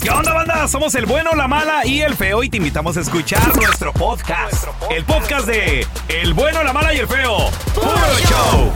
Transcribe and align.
¿Qué 0.00 0.10
onda, 0.10 0.32
banda? 0.32 0.68
Somos 0.68 0.94
el 0.94 1.06
bueno, 1.06 1.32
la 1.34 1.48
mala 1.48 1.84
y 1.84 2.00
el 2.02 2.14
feo 2.14 2.42
y 2.42 2.48
te 2.48 2.58
invitamos 2.58 2.96
a 2.96 3.00
escuchar 3.00 3.56
nuestro 3.56 3.92
podcast. 3.92 4.66
El 4.90 5.04
podcast 5.04 5.46
de 5.46 5.86
El 6.08 6.34
bueno, 6.34 6.62
la 6.62 6.72
mala 6.72 6.94
y 6.94 6.98
el 6.98 7.08
feo. 7.08 7.50
¡Puro 7.74 8.18
show! 8.28 8.72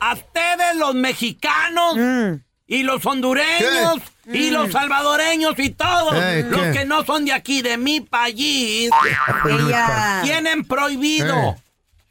A 0.00 0.14
ustedes 0.14 0.76
los 0.76 0.94
mexicanos 0.94 1.96
y 2.66 2.82
los 2.82 3.04
hondureños 3.06 3.98
y 4.26 4.50
los 4.50 4.70
salvadoreños 4.72 5.58
y 5.58 5.70
todos 5.70 6.14
Ey, 6.16 6.42
los 6.44 6.60
¿qué? 6.60 6.72
que 6.72 6.84
no 6.84 7.04
son 7.04 7.24
de 7.24 7.32
aquí, 7.32 7.62
de 7.62 7.76
mi 7.76 8.00
país, 8.00 8.90
tienen 10.22 10.64
prohibido 10.64 11.34
Eh. 11.34 11.54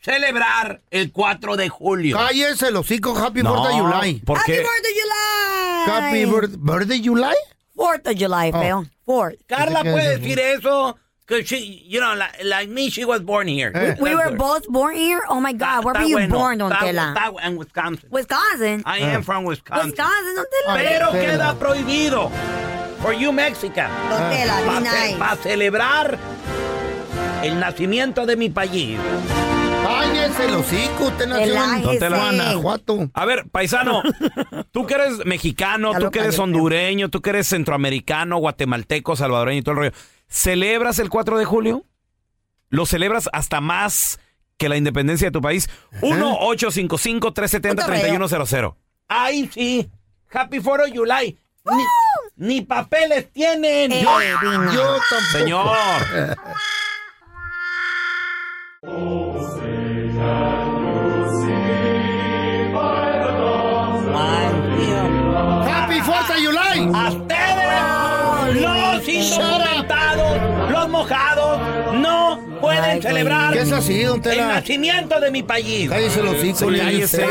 Celebrar 0.01 0.81
el 0.91 1.11
4 1.11 1.55
de 1.57 1.69
julio. 1.69 2.17
Cállese 2.17 2.67
el 2.67 2.75
hocico, 2.75 3.15
Happy 3.17 3.41
Birthday 3.41 3.79
July. 3.79 4.19
¿por 4.25 4.37
Happy 4.39 4.51
qué? 4.51 4.59
Of 4.59 4.65
July. 4.65 5.91
Happy 5.91 6.25
birth- 6.25 6.57
Birthday 6.57 7.01
July? 7.03 7.35
Fourth 7.75 8.07
of 8.07 8.15
July, 8.17 8.51
feo. 8.51 8.85
Fourth. 9.05 9.35
Carla 9.47 9.81
¿Qué 9.83 9.91
puede 9.91 10.17
decir 10.19 10.39
eso, 10.39 10.97
que 11.25 11.43
she, 11.43 11.83
you 11.87 11.99
know, 11.99 12.13
like, 12.15 12.43
like 12.43 12.69
me, 12.69 12.89
she 12.89 13.05
was 13.05 13.21
born 13.21 13.47
here. 13.47 13.71
Eh. 13.73 13.95
We 13.99 14.13
were 14.15 14.35
both 14.35 14.67
born 14.67 14.95
here. 14.95 15.21
Oh 15.29 15.39
my 15.39 15.53
God, 15.53 15.85
where 15.85 15.93
were 15.95 16.03
you 16.05 16.17
bueno. 16.17 16.35
born, 16.37 16.57
Don 16.59 16.71
Tela? 16.79 17.13
está 17.15 17.31
en 17.43 17.57
Wisconsin. 17.57 18.09
Wisconsin. 18.11 18.83
I 18.85 18.99
am 18.99 19.23
from 19.23 19.45
Wisconsin. 19.45 19.91
Wisconsin, 19.91 20.35
Don 20.35 20.45
Tela. 20.45 20.73
Ay, 20.77 20.85
Pero 20.89 21.11
Tela. 21.11 21.25
queda 21.31 21.55
prohibido 21.59 22.29
for 23.01 23.13
you 23.13 23.31
Mexican 23.31 23.89
Don 24.09 24.29
Tela, 24.29 24.61
be 24.61 24.79
nice. 24.81 25.17
para 25.17 25.35
celebrar 25.37 26.19
el 27.43 27.59
nacimiento 27.59 28.25
de 28.27 28.35
mi 28.35 28.49
país. 28.49 28.99
Cállese 30.31 30.45
el 30.45 30.55
hocico, 30.55 31.03
usted 31.05 31.27
nació 31.27 31.63
en. 31.63 31.81
Guanajuato. 32.09 33.09
A 33.13 33.25
ver, 33.25 33.47
paisano, 33.49 34.01
tú 34.71 34.85
que 34.85 34.95
eres 34.95 35.25
mexicano, 35.25 35.93
Ya 35.93 35.99
tú 35.99 36.03
lo 36.05 36.11
que 36.11 36.19
eres 36.19 36.37
hondureño, 36.39 37.09
tú 37.09 37.21
que 37.21 37.29
eres 37.31 37.47
centroamericano, 37.47 38.37
guatemalteco, 38.37 39.15
salvadoreño 39.15 39.59
y 39.59 39.63
todo 39.63 39.71
el 39.73 39.77
rollo, 39.77 39.91
¿celebras 40.27 40.99
el 40.99 41.09
4 41.09 41.37
de 41.37 41.45
julio? 41.45 41.85
¿Lo 42.69 42.85
celebras 42.85 43.29
hasta 43.33 43.61
más 43.61 44.19
que 44.57 44.69
la 44.69 44.77
independencia 44.77 45.27
de 45.27 45.31
tu 45.31 45.41
país? 45.41 45.69
1-855-370-3100. 46.01 48.75
Ay, 49.07 49.49
sí. 49.53 49.89
Happy 50.31 50.59
4 50.59 50.85
of 50.85 50.91
July. 50.93 51.37
Ni, 51.65 51.83
ni 52.47 52.61
papeles 52.61 53.31
tienen. 53.33 53.91
Eh. 53.91 54.01
Yo 54.01 54.17
tampoco. 55.09 55.31
Señor. 55.33 55.67
Happy 65.67 65.99
Fourth 66.01 66.29
of 66.29 66.37
July. 66.37 66.89
A 66.93 67.09
ustedes, 67.09 68.61
los 68.61 69.07
indocumentados, 69.07 70.71
los 70.71 70.89
mojados, 70.89 71.59
no 71.93 72.39
pueden 72.61 72.83
Ay, 72.83 73.01
celebrar 73.01 73.53
¿Qué 73.53 73.61
es 73.61 73.71
así, 73.71 74.03
don 74.03 74.21
el 74.23 74.37
nacimiento 74.37 75.19
de 75.19 75.31
mi 75.31 75.43
país. 75.43 75.89
Cállese 75.89 76.21
Cállese. 76.21 76.65
dice. 76.91 77.27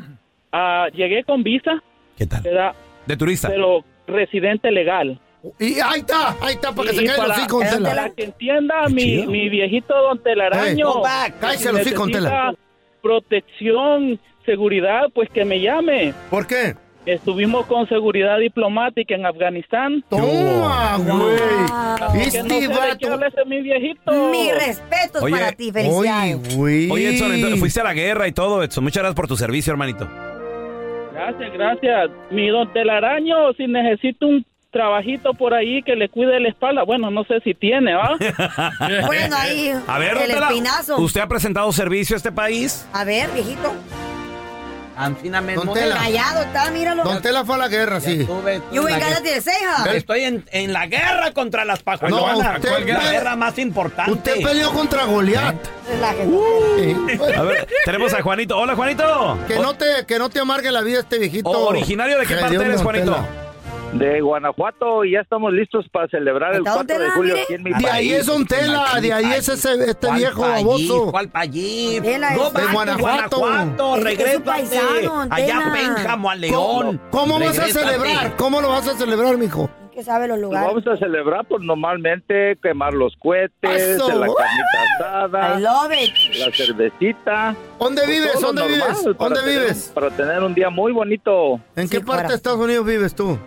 ah, 0.51 0.87
llegué 0.93 1.23
con 1.23 1.43
visa, 1.43 1.81
¿Qué 2.17 2.25
tal? 2.27 2.41
¿verdad? 2.41 2.73
De 3.05 3.17
turista. 3.17 3.49
pero 3.49 3.83
residente 4.07 4.71
legal. 4.71 5.19
Y 5.59 5.73
ahí 5.81 5.99
está, 5.99 6.37
ahí 6.39 6.53
está, 6.53 6.71
para 6.71 6.89
que 6.89 6.95
Y 6.95 6.99
se 6.99 7.05
caigan 7.05 7.17
para- 7.25 7.27
los 7.37 7.37
hijos, 7.45 7.59
Don 7.65 7.73
Tela. 7.73 7.89
Tela. 7.89 8.01
Para 8.03 8.13
que 8.15 8.23
entienda 8.23 8.87
mi, 8.87 9.27
mi 9.27 9.49
viejito 9.49 9.93
don 9.93 10.23
Telaraño. 10.23 11.01
Cállese 11.41 11.73
los 11.73 11.85
hijos, 11.85 12.09
Tela. 12.11 12.29
necesita 12.29 12.53
protección, 13.01 14.19
seguridad, 14.45 15.07
pues 15.13 15.29
que 15.29 15.43
me 15.43 15.59
llame. 15.59 16.13
¿Por 16.29 16.47
qué? 16.47 16.75
Estuvimos 17.05 17.65
con 17.65 17.87
seguridad 17.89 18.39
diplomática 18.39 19.13
en 19.15 19.25
Afganistán. 19.25 20.03
Toma, 20.09 20.97
güey. 20.97 21.17
No 21.99 22.11
sé 22.13 22.37
Este 22.39 22.43
de 22.61 22.67
vato. 22.69 23.45
mi 23.45 23.61
viejito. 23.61 24.11
Mi 24.31 24.51
respeto 24.51 25.19
Oye, 25.21 25.35
para 25.35 25.51
ti, 25.51 25.65
Oye, 25.65 25.73
felicidades. 25.73 26.55
güey. 26.55 26.89
Oye, 26.89 27.09
Edson, 27.09 27.33
entonces 27.33 27.59
fuiste 27.59 27.81
a 27.81 27.83
la 27.83 27.93
guerra 27.93 28.27
y 28.27 28.31
todo, 28.31 28.63
Edson. 28.63 28.83
Muchas 28.85 29.01
gracias 29.03 29.15
por 29.15 29.27
tu 29.27 29.35
servicio, 29.35 29.71
hermanito. 29.71 30.07
Gracias, 31.13 31.53
gracias. 31.53 32.09
Mi 32.31 32.47
don 32.47 32.71
Telaraño, 32.71 33.53
si 33.57 33.67
necesito 33.67 34.27
un 34.27 34.45
trabajito 34.71 35.33
por 35.33 35.53
ahí 35.53 35.83
que 35.83 35.95
le 35.95 36.09
cuide 36.09 36.39
la 36.39 36.49
espalda, 36.49 36.83
bueno, 36.83 37.11
no 37.11 37.23
sé 37.25 37.39
si 37.43 37.53
tiene, 37.53 37.93
¿va? 37.95 38.15
Bueno, 39.05 39.35
ahí 39.37 39.71
A 39.87 39.99
ver, 39.99 40.17
el 40.17 40.31
espinazo. 40.31 40.97
¿usted 41.01 41.21
ha 41.21 41.27
presentado 41.27 41.71
servicio 41.71 42.15
a 42.15 42.17
este 42.17 42.31
país? 42.31 42.87
A 42.93 43.03
ver, 43.03 43.29
viejito. 43.31 43.71
Ancina 44.95 45.41
mismo. 45.41 45.63
Don 45.65 45.73
Tela. 45.73 45.95
Callado 45.95 46.41
está, 46.43 46.69
míralo. 46.71 47.03
Don 47.03 47.21
Tela 47.21 47.43
fue 47.45 47.55
a 47.55 47.57
la 47.57 47.67
guerra, 47.67 47.99
sí. 47.99 48.21
Estuve- 48.21 48.61
You 48.71 48.83
la 48.87 48.97
guerra- 48.99 49.09
nothing 49.19 49.35
to 49.35 49.41
say, 49.41 49.53
huh? 49.85 49.89
Estoy 49.91 50.23
en, 50.23 50.45
en 50.51 50.73
la 50.73 50.85
guerra 50.87 51.31
contra 51.33 51.65
las 51.65 51.79
No, 51.79 51.85
pajuelonas. 51.85 52.55
usted 52.57 52.69
¿Cuál 52.69 52.85
guerra? 52.85 53.03
la 53.03 53.11
guerra 53.11 53.35
más 53.35 53.57
importante. 53.57 54.11
Usted 54.11 54.41
peleó 54.43 54.71
contra 54.71 55.05
Goliat. 55.05 55.55
Relájese. 55.89 56.29
Sí. 56.77 57.19
A 57.37 57.41
ver, 57.41 57.67
tenemos 57.85 58.13
a 58.13 58.21
Juanito. 58.21 58.57
Hola, 58.57 58.75
Juanito. 58.75 59.37
Que 59.47 59.59
no 59.59 59.73
te, 59.73 60.05
que 60.07 60.19
no 60.19 60.29
te 60.29 60.39
amargue 60.39 60.71
la 60.71 60.81
vida 60.81 60.99
este 60.99 61.17
viejito. 61.19 61.49
O- 61.49 61.69
originario 61.69 62.17
de 62.19 62.25
qué 62.25 62.35
parte 62.35 62.55
eres, 62.55 62.81
Juanito? 62.81 63.13
Tela. 63.13 63.25
De 63.93 64.21
Guanajuato 64.21 65.05
y 65.05 65.11
ya 65.11 65.21
estamos 65.21 65.53
listos 65.53 65.85
para 65.91 66.07
celebrar 66.07 66.53
el 66.53 66.59
¿Está 66.59 66.73
4 66.73 66.99
de 66.99 67.09
julio 67.11 67.35
aquí 67.43 67.53
en 67.53 67.63
mi 67.63 67.71
De 67.73 67.89
ahí 67.89 68.11
es 68.11 68.25
Don 68.25 68.45
Tela, 68.45 68.85
de 69.01 69.13
ahí 69.13 69.31
es 69.33 69.47
ese, 69.49 69.73
este 69.85 70.07
¿Cuál 70.07 70.17
viejo 70.19 70.41
baboso. 70.41 71.11
¿Cuál 71.11 71.25
es- 71.25 71.31
back 71.33 71.49
De 71.51 72.01
to 72.01 72.71
Guanajuato. 72.71 73.37
Guanajuato, 73.37 73.95
regrésate. 73.97 74.79
Allá 75.29 75.67
a 75.67 75.73
Pénjamo, 75.73 76.29
a 76.29 76.35
León. 76.35 76.99
¿Cómo, 77.11 77.35
cómo 77.37 77.39
vas 77.39 77.59
a 77.59 77.67
celebrar? 77.67 78.35
¿Cómo 78.35 78.61
lo 78.61 78.69
vas 78.69 78.87
a 78.87 78.95
celebrar, 78.97 79.37
mijo? 79.37 79.69
Que 79.93 80.03
sabe 80.03 80.27
los 80.27 80.39
lugares. 80.39 80.67
vamos 80.69 80.87
a 80.87 80.97
celebrar, 80.97 81.45
pues 81.47 81.61
normalmente 81.61 82.57
quemar 82.63 82.95
los 82.95 83.15
cohetes, 83.17 83.51
de 83.61 84.15
la 84.15 84.25
carnita 84.25 84.79
I 84.81 84.95
asada, 84.97 85.59
love 85.59 85.91
it. 85.93 86.09
la 86.39 86.51
cervecita. 86.51 87.55
¿Dónde 87.79 88.01
pues 88.01 88.11
vives? 88.17 88.33
lo 88.41 88.53
¿Dónde 88.53 88.67
vives? 88.69 88.87
para 89.03 89.13
¿Dónde 89.29 89.39
tener- 89.41 89.59
vives? 89.61 89.91
Para 89.93 90.09
tener 90.09 90.41
un 90.41 90.55
día 90.55 90.71
muy 90.71 90.91
bonito. 90.93 91.59
¿En 91.75 91.87
Sí, 91.87 91.97
qué 91.99 92.03
parte 92.03 92.29
de 92.29 92.33
Estados 92.35 92.59
Unidos 92.59 92.87
vives 92.87 93.13
tú? 93.13 93.37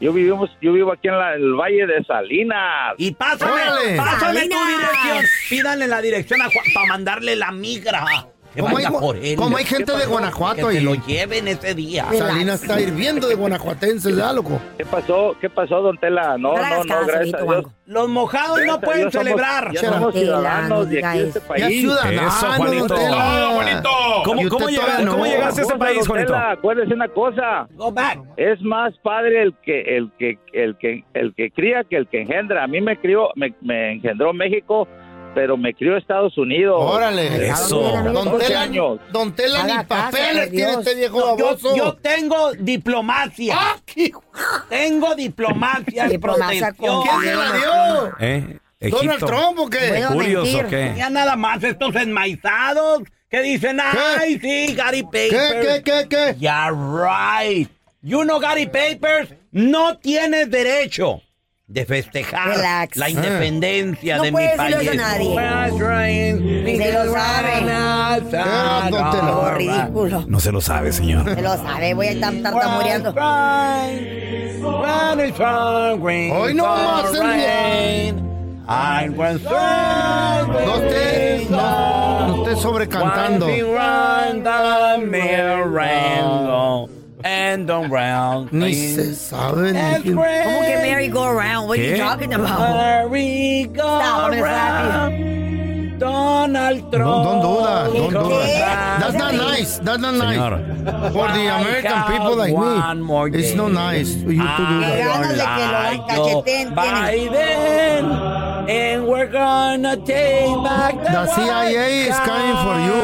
Yo 0.00 0.12
vivimos, 0.12 0.50
yo 0.60 0.72
vivo 0.74 0.92
aquí 0.92 1.08
en 1.08 1.18
la- 1.18 1.34
el 1.34 1.54
Valle 1.54 1.86
de 1.86 2.04
Salinas. 2.04 2.94
Y 2.98 3.12
pásame, 3.12 3.52
Órale. 3.52 3.96
pásame 3.96 4.18
tu 4.18 4.54
Salinas. 4.54 4.68
dirección. 4.78 5.24
Pídanle 5.48 5.86
la 5.88 6.02
dirección 6.02 6.42
a 6.42 6.44
Juan 6.46 6.64
para 6.74 6.86
mandarle 6.86 7.34
la 7.36 7.50
migra. 7.50 8.04
Que 8.56 8.62
¿Cómo 8.62 8.74
vaya 8.74 8.88
hay 8.88 8.94
por 8.94 9.16
él. 9.16 9.36
cómo 9.36 9.56
hay 9.56 9.64
gente 9.64 9.92
de? 9.96 10.06
Guanajuato 10.06 10.56
Que 10.56 10.66
ahí? 10.66 10.76
se 10.78 10.80
lo 10.82 10.94
lleven 11.06 11.46
ese 11.48 11.74
día. 11.74 12.06
Salinas 12.12 12.62
está 12.62 12.80
hirviendo 12.80 13.28
de 13.28 13.34
guanajuatenses, 13.36 14.16
ya, 14.16 14.32
loco. 14.32 14.58
¿Qué 14.78 14.84
pasó? 14.84 15.36
¿Qué 15.40 15.48
pasó, 15.48 15.80
don 15.82 15.96
Tela? 15.98 16.36
No, 16.38 16.54
No 16.54 16.56
no, 16.56 17.06
gracias 17.06 17.34
a 17.34 17.42
Dios. 17.44 17.64
Los 17.86 18.08
mojados 18.08 18.58
no 18.66 18.80
pueden 18.80 19.02
Dios 19.02 19.12
somos- 19.12 19.24
celebrar. 19.26 19.72
Ya 19.72 19.80
somos 19.92 20.14
ciudadanos 20.14 20.68
no 20.70 20.84
de 20.86 21.04
aquí 21.04 21.18
este 21.20 21.40
país. 21.40 21.84
Eso, 21.84 21.96
Juanito. 22.56 22.86
don 22.88 22.98
Tela. 22.98 23.50
¡Oh, 23.84 24.22
¿Cómo, 24.24 24.40
Y 24.40 25.28
llegaste 25.28 25.60
a 25.60 25.64
ese 25.64 25.76
país, 25.76 25.98
don 25.98 26.06
Juanito? 26.06 26.34
Acuérdese 26.34 26.94
una 26.94 27.08
cosa. 27.08 27.68
Go 27.74 27.92
back. 27.92 28.18
Es 28.36 28.60
más 28.62 28.92
padre 29.02 29.42
el 29.42 29.54
que 29.62 29.80
el 29.96 30.10
que 30.18 30.38
el 30.52 30.76
que 30.78 31.04
el 31.14 31.34
que 31.34 31.50
cría 31.50 31.84
que 31.84 31.96
el 31.96 32.08
que 32.08 32.22
engendra. 32.22 32.64
A 32.64 32.66
mí 32.66 32.80
me 32.80 32.98
crió 32.98 33.28
me, 33.36 33.54
me 33.60 33.92
engendró 33.92 34.32
México, 34.32 34.88
pero 35.36 35.58
me 35.58 35.74
crió 35.74 35.98
Estados 35.98 36.38
Unidos. 36.38 36.78
Órale. 36.80 37.48
Eso. 37.48 37.78
Don 37.78 38.24
12 38.30 38.46
Tela, 38.46 38.62
años. 38.62 38.98
don 39.12 39.34
Tela 39.36 39.64
ni 39.64 39.84
papeles 39.84 40.50
tiene 40.50 40.72
este 40.72 40.94
viejo 40.94 41.36
Yo, 41.36 41.44
baboso. 41.44 41.76
yo 41.76 41.92
tengo 41.96 42.52
diplomacia. 42.54 43.54
¡Ah, 43.54 43.76
qué- 43.84 44.12
Tengo 44.70 45.14
diplomacia. 45.14 46.08
Diplomacia. 46.08 46.72
¿Quién 46.72 46.92
se 47.22 47.34
la 47.34 47.52
dio? 47.52 48.12
¿Eh? 48.18 48.58
¿Donald 48.80 49.08
Egipto. 49.10 49.26
Trump 49.26 49.58
o 49.58 49.68
qué? 49.68 50.04
¿Curios 50.10 50.54
o 50.54 50.66
qué? 50.68 50.94
Ya 50.96 51.10
nada 51.10 51.36
más 51.36 51.62
estos 51.62 51.94
enmaizados 51.96 53.02
que 53.28 53.42
dicen, 53.42 53.78
ay, 53.78 54.38
sí, 54.40 54.74
Gary 54.74 55.02
Papers. 55.02 55.30
¿Qué, 55.30 55.60
qué, 55.60 55.82
qué, 55.84 56.08
qué? 56.08 56.34
Yeah, 56.38 56.70
right. 56.70 57.68
You 58.00 58.22
know, 58.22 58.40
Gary 58.40 58.64
Papers, 58.64 59.34
no 59.52 59.98
tienes 59.98 60.50
derecho 60.50 61.20
de 61.68 61.84
festejar 61.84 62.56
Relax. 62.56 62.96
la 62.96 63.10
independencia 63.10 64.18
No 64.18 64.22
de 64.22 64.30
mi 64.30 64.38
país. 64.56 64.76
eso 64.76 64.90
a 64.92 64.94
nadie. 64.94 65.34
Se 66.76 66.92
lo 66.92 67.12
sabe. 67.12 67.50
Oh, 69.32 69.50
ridículo. 69.54 70.24
No 70.28 70.38
se 70.40 70.52
lo 70.52 70.60
sabe, 70.60 70.92
señor. 70.92 71.34
Se 71.34 71.42
lo 71.42 71.56
sabe, 71.56 71.94
voy 71.94 72.06
a 72.06 72.10
estar 72.12 72.32
tartamureando. 72.40 73.12
Hoy 76.32 76.54
no 76.54 76.64
más 76.66 77.12
el 79.04 79.14
No 80.46 80.76
esté, 80.76 81.46
no, 81.50 82.28
no 82.28 82.44
esté 82.44 82.56
sobrecantando. 82.62 83.46
Ni 88.52 88.74
se 88.74 89.14
sabe. 89.14 89.72
Ni, 89.72 90.12
¿Cómo 90.14 90.22
que 90.62 90.76
merry 90.82 91.08
go 91.08 91.24
around? 91.24 91.68
What 91.68 91.78
are 91.78 91.82
¿Qué? 91.82 91.90
you 91.90 91.96
talking 91.96 92.32
about? 92.34 92.58
Stop, 93.74 94.32
I'm 94.32 94.44
happy. 94.44 95.36
Donald 95.98 96.92
Trump. 96.92 96.92
No, 96.92 97.24
don't 97.24 97.40
do 97.42 97.52
that, 97.64 97.84
don't 97.92 98.12
do 98.12 98.28
that. 98.28 99.00
That's 99.00 99.14
not 99.16 99.34
nice. 99.34 99.78
That's 99.78 99.98
not 100.00 100.14
nice. 100.14 100.36
Señor. 100.36 101.12
For 101.12 101.26
the 101.32 101.46
American 101.56 102.02
people 102.12 102.36
like 102.36 102.52
One 102.52 103.00
more 103.00 103.28
me, 103.30 103.38
it's 103.38 103.50
day. 103.52 103.56
not 103.56 103.72
nice 103.72 104.12
for 104.22 104.30
you 104.30 104.42
to 104.42 104.62
do 104.68 104.76
Qué 104.76 104.92
that. 104.92 104.98
ganas 105.08 105.32
de 105.32 105.46
que 105.56 105.64
lo 105.66 105.72
like 105.72 106.02
cacheteen 106.06 106.68
Joe 106.68 106.76
Biden, 106.76 108.04
and 108.68 109.06
we're 109.06 109.26
gonna 109.26 109.96
take 109.96 110.46
back 110.64 110.94
the, 110.94 111.10
The 111.10 111.26
CIA 111.34 112.08
is 112.08 112.16
coming 112.20 112.56
for 112.64 112.76
you. 112.86 113.00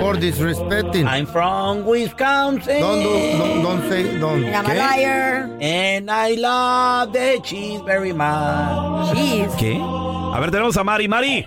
For 0.00 0.14
disrespecting. 0.20 1.06
I'm 1.06 1.26
from 1.26 1.84
Wisconsin. 1.86 2.80
Don't 2.80 3.02
do, 3.02 3.38
don't, 3.38 3.62
don't 3.62 3.88
say, 3.88 4.18
don't. 4.18 4.44
I'm 4.44 4.66
a 4.66 4.74
liar. 4.74 5.56
And 5.60 6.10
I 6.10 6.34
love 6.34 7.12
the 7.12 7.40
cheese 7.42 7.80
very 7.84 8.12
much. 8.12 9.14
Jeez. 9.16 9.54
¿Qué? 9.56 9.78
A 9.80 10.40
ver, 10.40 10.50
tenemos 10.50 10.76
a 10.76 10.84
Mari. 10.84 11.08
Mari, 11.08 11.46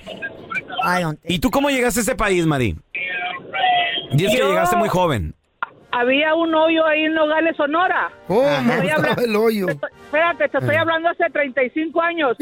I 0.83 1.01
don't 1.01 1.19
think. 1.21 1.31
¿y 1.31 1.39
tú 1.39 1.49
cómo 1.51 1.69
llegaste 1.69 1.99
a 1.99 2.01
este 2.01 2.15
país, 2.15 2.45
Mari? 2.45 2.75
Dices 4.13 4.31
que 4.31 4.39
Yo- 4.39 4.49
llegaste 4.49 4.75
muy 4.77 4.89
joven. 4.89 5.35
Había 5.91 6.35
un 6.35 6.53
hoyo 6.53 6.85
ahí 6.85 7.05
en 7.05 7.13
Nogales, 7.13 7.55
Sonora. 7.55 8.11
¿Cómo 8.27 8.43
estaba 8.47 9.15
el 9.23 9.35
hoyo? 9.35 9.65
Te 9.67 9.71
estoy- 9.73 9.89
Espérate, 10.05 10.49
te 10.49 10.57
estoy 10.57 10.75
hablando 10.75 11.09
hace 11.09 11.23
35 11.31 12.01
años. 12.01 12.37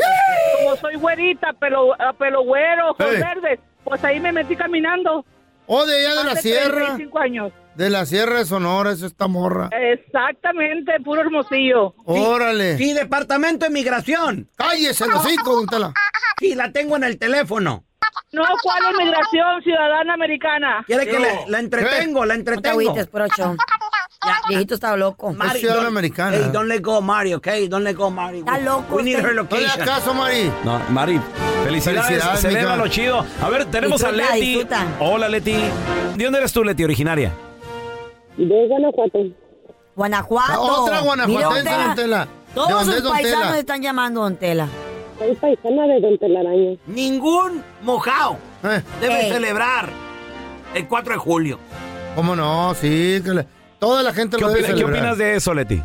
Como 0.63 0.75
soy 0.77 0.95
güerita, 0.95 1.53
pelo, 1.53 1.94
a 2.01 2.13
pelo 2.13 2.44
güero, 2.44 2.92
ojos 2.92 3.06
Hey. 3.09 3.21
verdes, 3.21 3.59
pues 3.83 4.03
ahí 4.03 4.19
me 4.19 4.31
metí 4.31 4.56
caminando. 4.56 5.25
Oh, 5.68 5.86
de 5.86 5.95
allá 6.07 6.15
de 6.15 6.24
la 6.25 6.36
sierra. 6.36 6.86
35 6.86 7.19
años. 7.19 7.51
De 7.75 7.89
la 7.89 8.06
sierra 8.06 8.39
de 8.39 8.45
Sonora 8.45 8.92
es 8.92 9.01
esta 9.01 9.27
morra. 9.27 9.69
Exactamente, 9.71 10.94
puro 11.03 11.21
hermosillo. 11.21 11.94
Órale. 12.06 12.77
Sí, 12.77 12.94
departamento 12.94 13.65
de 13.65 13.71
migración. 13.71 14.50
Cállese 14.56 15.06
el 15.06 15.13
hocico, 15.13 15.56
don 15.56 15.65
Tela. 15.68 15.94
Sí, 16.39 16.56
la 16.56 16.71
tengo 16.71 16.95
en 16.95 17.03
el 17.03 17.18
teléfono. 17.19 17.83
No, 18.31 18.44
¿cuál 18.63 18.84
inmigración 18.94 19.62
ciudadana 19.63 20.13
americana? 20.13 20.84
¿Quiere 20.86 21.06
que 21.06 21.19
la, 21.19 21.28
la 21.48 21.60
entretengo? 21.60 22.25
La 22.25 22.36
No 22.38 22.44
te 22.44 22.50
entretengo. 22.52 22.80
agüites, 22.81 23.07
porocho. 23.07 23.56
Viejito 24.50 24.74
está 24.75 24.96
loco. 24.98 25.34
Mari, 25.34 25.60
ciudadana 25.60 25.84
don't- 25.88 25.92
americana. 25.92 26.38
Hey, 26.38 26.50
don't 26.52 26.68
let 26.68 26.81
go, 26.81 27.02
Mari, 27.02 27.34
okay? 27.36 27.68
Don't 27.68 27.84
let 27.84 27.96
go, 27.96 28.10
Mari. 28.10 28.40
Está 28.40 28.57
loco 28.57 28.96
We 28.96 29.04
need 29.04 29.18
her 29.18 29.24
No 29.24 29.30
le 29.30 29.36
location. 29.36 29.69
hagas 29.72 29.88
caso, 29.88 30.13
Mari. 30.13 30.52
No, 30.63 30.80
Mari, 30.90 31.22
felicidades, 31.63 32.06
Felicidades, 32.07 32.40
celebra 32.42 32.75
lo 32.75 32.88
chido. 32.88 33.25
A 33.42 33.50
ver, 33.50 33.66
tenemos 33.66 34.04
a 34.04 34.12
Leti. 34.12 34.40
disfruta. 34.42 34.86
Hola, 35.00 35.30
Leti. 35.30 35.54
¿De 36.16 36.24
dónde 36.24 36.40
eres 36.40 36.52
tú, 36.54 36.63
Leti, 36.63 36.84
originaria? 36.84 37.31
De 38.38 38.68
Guanajuato. 38.68 39.19
Guanajuato. 39.96 40.52
La 40.54 40.60
otra 40.74 40.94
Mira, 40.96 41.04
guanajuatense, 41.04 41.72
don 41.72 41.96
Tela. 41.96 42.25
¿De 42.25 42.54
Todos 42.56 42.86
sus 42.86 42.96
es 42.96 43.02
paisanos 43.04 43.46
Tela? 43.48 43.60
están 43.60 43.81
llamando 43.81 44.22
Don 44.22 44.36
Tela. 44.38 44.68
Soy 45.17 45.35
paisana 45.35 45.88
de 45.88 46.00
Don 46.01 46.17
Telaraño. 46.17 46.77
Ningún 46.88 47.63
mojado 47.83 48.38
Eh, 48.63 48.81
debe 49.01 49.21
Ey. 49.25 49.31
celebrar 49.31 49.89
el 50.73 50.88
4 50.88 51.13
de 51.13 51.19
julio. 51.19 51.59
¿Cómo 52.15 52.35
no? 52.35 52.73
Sí, 52.75 53.21
que 53.23 53.31
le- 53.31 53.45
toda 53.79 54.01
la 54.03 54.13
gente 54.13 54.38
¿Qué, 54.38 54.41
lo 54.44 54.50
debe 54.50 54.62
opina- 54.63 54.77
qué 54.77 54.83
opinas 54.85 55.17
de 55.17 55.35
eso, 55.35 55.53
Leti? 55.53 55.81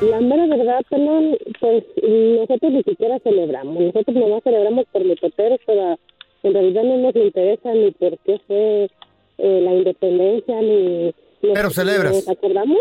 La 0.00 0.20
mera 0.20 0.46
verdad, 0.46 0.80
Pelón, 0.90 1.36
pues 1.60 1.84
nosotros 2.02 2.72
ni 2.72 2.82
siquiera 2.82 3.18
celebramos. 3.20 3.76
Nosotros 3.80 4.16
nomás 4.16 4.42
celebramos 4.42 4.84
por 4.90 5.04
mitoteros, 5.04 5.60
pero 5.64 5.96
en 6.42 6.52
realidad 6.54 6.82
no 6.82 6.96
nos 6.98 7.14
interesa 7.14 7.72
ni 7.72 7.90
por 7.92 8.18
qué 8.18 8.40
fue 8.48 8.90
eh, 9.38 9.60
la 9.62 9.72
independencia, 9.74 10.60
ni... 10.60 11.14
Pero 11.54 11.70
celebras. 11.70 12.12
¿Nos 12.14 12.28
acordamos? 12.28 12.78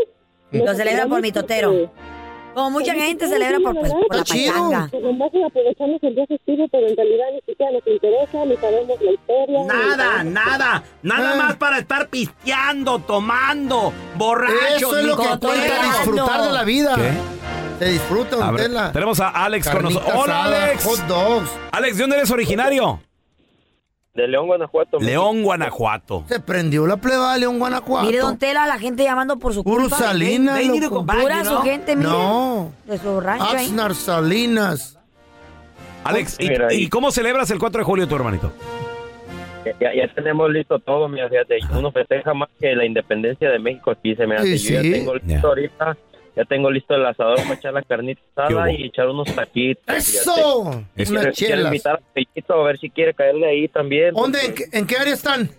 Lo 0.52 0.66
Nos 0.66 0.78
celebra 0.78 1.06
por 1.08 1.22
mitotero. 1.22 1.90
Como 2.54 2.70
mucha 2.72 2.94
gente 2.94 3.28
celebra 3.28 3.60
por, 3.60 3.74
pues, 3.80 3.92
por 3.92 4.02
la 4.16 4.24
pachanga. 4.24 4.84
Aprovechamos 4.86 6.04
el 6.04 6.16
día 6.16 6.26
festivo, 6.28 6.68
pero 6.72 6.88
en 6.88 6.96
realidad 6.98 7.26
ni 7.34 7.40
siquiera 7.42 7.72
nos 7.72 7.88
interesa, 7.88 8.46
ni 8.46 8.58
sabemos 8.58 9.02
la 9.02 9.12
historia. 9.12 9.64
Nada, 9.66 10.24
nada. 10.24 10.84
Nada 11.02 11.32
Ah. 11.34 11.36
más 11.38 11.56
para 11.56 11.80
estar 11.80 12.10
pisteando, 12.10 13.00
tomando, 13.00 13.94
borrachos. 14.16 14.78
Eso 14.78 14.98
es 14.98 15.06
lo 15.06 15.18
que 15.18 15.28
cuenta, 15.40 15.84
disfrutar 15.84 16.42
de 16.44 16.52
la 16.52 16.64
vida. 16.64 16.96
¿Qué? 16.96 17.12
Se 17.80 17.92
disfruta, 17.94 18.54
tenemos 18.94 19.20
a 19.20 19.30
Alex 19.30 19.68
con 19.70 19.84
nosotros. 19.84 20.14
Hola, 20.16 20.44
Alex. 20.44 20.84
Hot 20.86 21.00
dogs. 21.08 21.50
Alex, 21.72 21.98
¿de 21.98 22.04
dónde 22.04 22.18
eres 22.18 22.30
originario? 22.32 23.00
De 24.14 24.28
León, 24.28 24.48
Guanajuato. 24.48 25.00
León, 25.00 25.42
Guanajuato. 25.42 26.26
Se 26.28 26.42
prendió 26.42 26.86
la 26.86 26.98
pleba 26.98 27.34
de 27.34 27.40
León, 27.40 27.60
Guanajuato. 27.60 28.06
Mire, 28.08 28.20
Don 28.20 28.38
Tela, 28.38 28.68
la 28.68 28.78
gente 28.78 29.04
llamando 29.04 29.38
por 29.40 29.54
su 29.54 29.64
Puro 29.64 29.84
culpa. 29.84 29.98
Salinas, 29.98 30.60
loco. 30.66 31.06
Pura 31.06 31.44
you 31.44 31.50
su 31.50 31.58
gente, 31.62 31.96
mire. 31.96 32.10
No. 32.10 32.74
De 32.86 32.98
su 32.98 33.22
rancho 33.22 33.46
ahí. 33.46 33.66
Axnar 33.68 33.96
Salinas. 33.96 35.00
Alex, 36.04 36.36
¿y, 36.40 36.50
Mira, 36.50 36.74
y 36.74 36.84
y- 36.84 36.90
cómo 36.90 37.12
celebras 37.12 37.50
el 37.52 37.60
4 37.60 37.80
de 37.80 37.86
julio 37.86 38.08
tu 38.08 38.16
hermanito? 38.16 38.52
Ya, 39.80 39.94
ya 39.94 40.14
tenemos 40.16 40.50
listo 40.50 40.80
todo, 40.80 41.08
mira, 41.08 41.30
fíjate, 41.30 41.60
uno 41.78 41.92
festeja 41.92 42.34
más 42.34 42.50
que 42.60 42.76
la 42.76 42.84
independencia 42.84 43.50
de 43.52 43.60
México 43.60 43.92
aquí, 43.92 44.16
se 44.16 44.26
me 44.26 44.36
hace. 44.36 44.58
Sí, 44.58 44.74
Yo 44.74 44.82
sí. 44.82 44.90
ya 44.92 44.98
tengo 44.98 45.14
listo 45.14 45.28
Ya. 45.30 45.42
ahorita, 45.48 45.98
ya 46.36 46.46
tengo 46.46 46.72
listo 46.72 46.96
el 46.96 47.06
asador 47.06 47.38
para 47.44 47.54
echar 47.56 47.74
la 47.74 47.82
carnita 47.82 48.22
¿Qué 48.36 48.42
asada 48.54 48.72
y 48.72 48.84
echar 48.86 49.08
unos 49.10 49.34
taquitos. 49.36 49.84
¡Eso! 49.96 50.84
Es- 50.96 51.10
quiero 51.12 51.32
chelas. 51.32 51.66
invitar 51.66 51.96
a 51.96 52.14
Pellito 52.14 52.54
a 52.54 52.64
ver 52.64 52.78
si 52.80 52.90
quiere 52.90 53.14
caerle 53.14 53.48
ahí 53.48 53.68
también. 53.68 54.14
¿Dónde? 54.14 54.40
porque, 54.46 54.64
¿En 54.64 54.70
qué, 54.72 54.78
en 54.78 54.88
qué 54.88 54.96
área 54.98 55.14
están? 55.14 55.50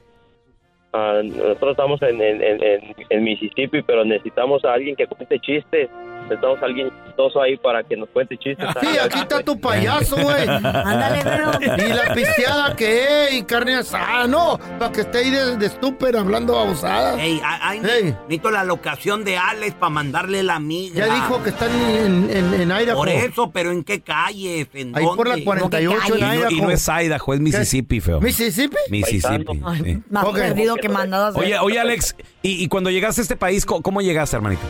ah, 0.95 1.21
nosotros 1.25 1.71
estamos 1.73 2.03
en, 2.03 2.21
en, 2.21 2.43
en, 2.43 2.63
en- 2.63 2.95
en 3.09 3.25
Mississippi, 3.25 3.83
pero 3.83 4.05
necesitamos 4.05 4.65
a 4.65 4.73
alguien 4.75 4.95
que 4.97 5.07
cuente 5.07 5.39
chistes. 5.41 5.89
Necesitamos 6.23 6.63
a 6.63 6.65
alguien 6.65 6.91
chistoso 7.07 7.43
ahí 7.43 7.57
para 7.59 7.83
que 7.83 7.97
nos 7.97 8.09
cuente 8.09 8.39
chistes. 8.39 8.67
Sí, 8.81 8.87
aquí 8.99 9.19
está 9.19 9.43
tu 9.43 9.61
payaso, 9.61 10.17
güey. 10.17 10.49
Ándale, 10.49 11.21
pero. 11.23 11.51
Y 11.77 11.93
la 11.93 12.15
pisteada 12.15 12.75
que 12.77 13.27
es, 13.27 13.35
y 13.35 13.43
carne 13.43 13.75
asada, 13.75 14.27
no, 14.27 14.59
para 14.79 14.93
que 14.93 15.03
esté 15.03 15.19
ahí 15.19 15.31
de, 15.31 15.57
de 15.59 15.67
estúper 15.67 16.17
hablando 16.17 16.55
babosadas. 16.55 17.19
Ey, 17.19 17.41
ay, 17.45 17.59
ay, 17.63 17.79
Ey. 17.91 18.05
necesito 18.23 18.51
la 18.51 18.65
locación 18.65 19.25
de 19.25 19.37
Alex 19.37 19.75
para 19.75 19.91
mandarle 19.91 20.43
la 20.43 20.59
migra. 20.59 21.07
Ya 21.07 21.15
dijo 21.15 21.43
que 21.43 21.51
están 21.51 21.71
en, 21.71 22.31
en, 22.31 22.55
en 22.55 22.71
Idaho. 22.71 22.97
Por 22.97 23.09
eso, 23.11 23.51
pero 23.51 23.73
¿en 23.73 23.85
qué 23.85 24.01
calles? 24.01 24.69
¿En 24.73 24.97
Ahí 24.97 25.05
por 25.05 25.27
la 25.29 25.33
dónde? 25.35 25.45
48 25.45 26.03
Y 26.09 26.13
en 26.13 26.21
no, 26.21 26.35
y 26.35 26.39
Idaho. 26.39 26.67
no 26.67 26.71
es 26.71 26.89
Idaho, 26.89 27.35
es 27.35 27.41
Mississippi, 27.41 28.01
feo. 28.01 28.21
¿Mississippi? 28.21 28.77
Mississippi. 28.89 29.61
sí. 29.85 30.03
Más 30.09 30.25
Ok. 30.25 30.37
perdido 30.37 30.77
que 30.77 30.89
mandadas. 30.89 31.37
Oye, 31.37 31.59
oye, 31.59 31.79
Alex, 31.79 32.17
¿y, 32.43 32.63
y 32.65 32.69
cuando 32.69 32.89
llegaste 32.91 33.21
a 33.21 33.23
este 33.23 33.37
país, 33.37 33.67
cómo 33.67 34.01
llegaste, 34.01 34.37
hermanito? 34.37 34.63